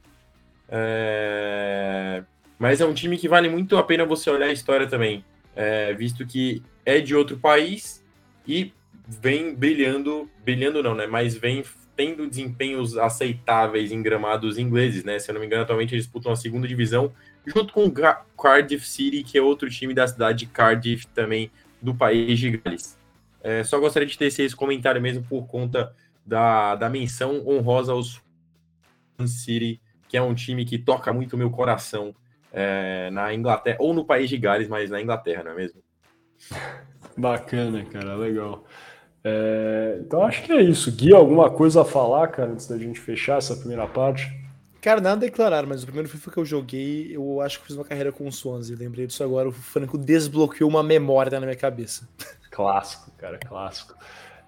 [0.69, 2.23] É,
[2.57, 5.25] mas é um time que vale muito a pena você olhar a história também,
[5.55, 8.03] é, visto que é de outro país
[8.47, 8.73] e
[9.07, 11.07] vem brilhando, brilhando não, né?
[11.07, 11.63] Mas vem
[11.95, 15.19] tendo desempenhos aceitáveis em gramados ingleses, né?
[15.19, 17.11] Se eu não me engano, atualmente eles disputam a segunda divisão,
[17.45, 17.91] junto com
[18.37, 21.51] Cardiff City, que é outro time da cidade de Cardiff, também
[21.81, 22.97] do país de Gales.
[23.43, 25.93] É, só gostaria de tecer esse comentário mesmo por conta
[26.31, 28.21] da, da menção honrosa aos
[29.27, 32.15] City, que é um time que toca muito o meu coração
[32.53, 35.83] é, na Inglaterra, ou no país de Gales, mas na Inglaterra, não é mesmo?
[37.17, 38.63] Bacana, cara, legal.
[39.25, 40.89] É, então acho que é isso.
[40.89, 44.31] Gui, alguma coisa a falar, cara, antes da gente fechar essa primeira parte?
[44.81, 47.75] Cara, nada a declarar, mas o primeiro FIFA que eu joguei, eu acho que fiz
[47.75, 48.77] uma carreira com o Swansea.
[48.79, 52.07] Lembrei disso agora, o Franco desbloqueou uma memória na minha cabeça.
[52.49, 53.93] Clássico, cara, clássico.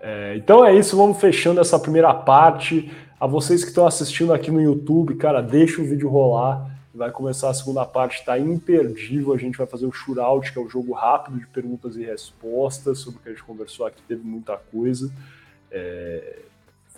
[0.06, 2.92] É, então é isso, vamos fechando essa primeira parte.
[3.18, 6.70] A vocês que estão assistindo aqui no YouTube, cara, deixa o vídeo rolar.
[6.94, 9.34] Vai começar a segunda parte, está imperdível.
[9.34, 13.00] A gente vai fazer o shootout, que é o jogo rápido de perguntas e respostas
[13.00, 15.10] sobre o que a gente conversou aqui, teve muita coisa.
[15.72, 16.40] É,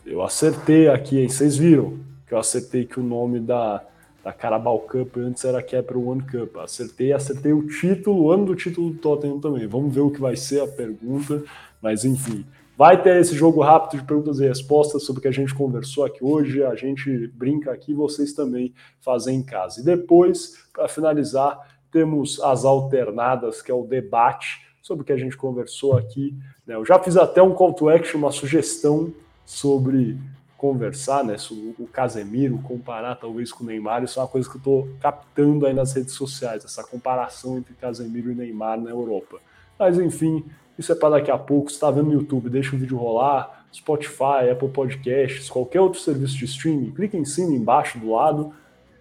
[0.03, 1.29] eu acertei aqui, hein?
[1.29, 3.83] Vocês viram que eu acertei que o nome da,
[4.23, 6.57] da Carabao Cup antes era Capital One Cup.
[6.57, 9.67] Acertei, acertei o título, o ano do título do Tottenham também.
[9.67, 11.43] Vamos ver o que vai ser a pergunta,
[11.79, 12.43] mas enfim.
[12.77, 16.03] Vai ter esse jogo rápido de perguntas e respostas sobre o que a gente conversou
[16.03, 16.61] aqui hoje.
[16.61, 19.79] A gente brinca aqui, vocês também fazem em casa.
[19.79, 21.57] E depois, para finalizar,
[21.89, 26.35] temos as alternadas, que é o debate sobre o que a gente conversou aqui.
[26.67, 26.75] Né?
[26.75, 29.13] Eu já fiz até um call to action, uma sugestão
[29.45, 30.17] sobre
[30.57, 31.37] conversar, né?
[31.37, 34.03] Sobre o Casemiro, comparar talvez com o Neymar.
[34.03, 37.73] Isso é uma coisa que eu estou captando aí nas redes sociais, essa comparação entre
[37.75, 39.39] Casemiro e Neymar na Europa.
[39.77, 40.43] Mas enfim,
[40.77, 41.69] isso é para daqui a pouco.
[41.69, 43.65] Você está vendo no YouTube, deixa o vídeo rolar.
[43.73, 48.53] Spotify, Apple Podcasts, qualquer outro serviço de streaming, clica em cima embaixo do lado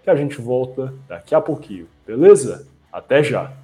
[0.03, 1.87] que a gente volta daqui a pouquinho.
[2.07, 2.67] Beleza?
[2.93, 3.55] Até já!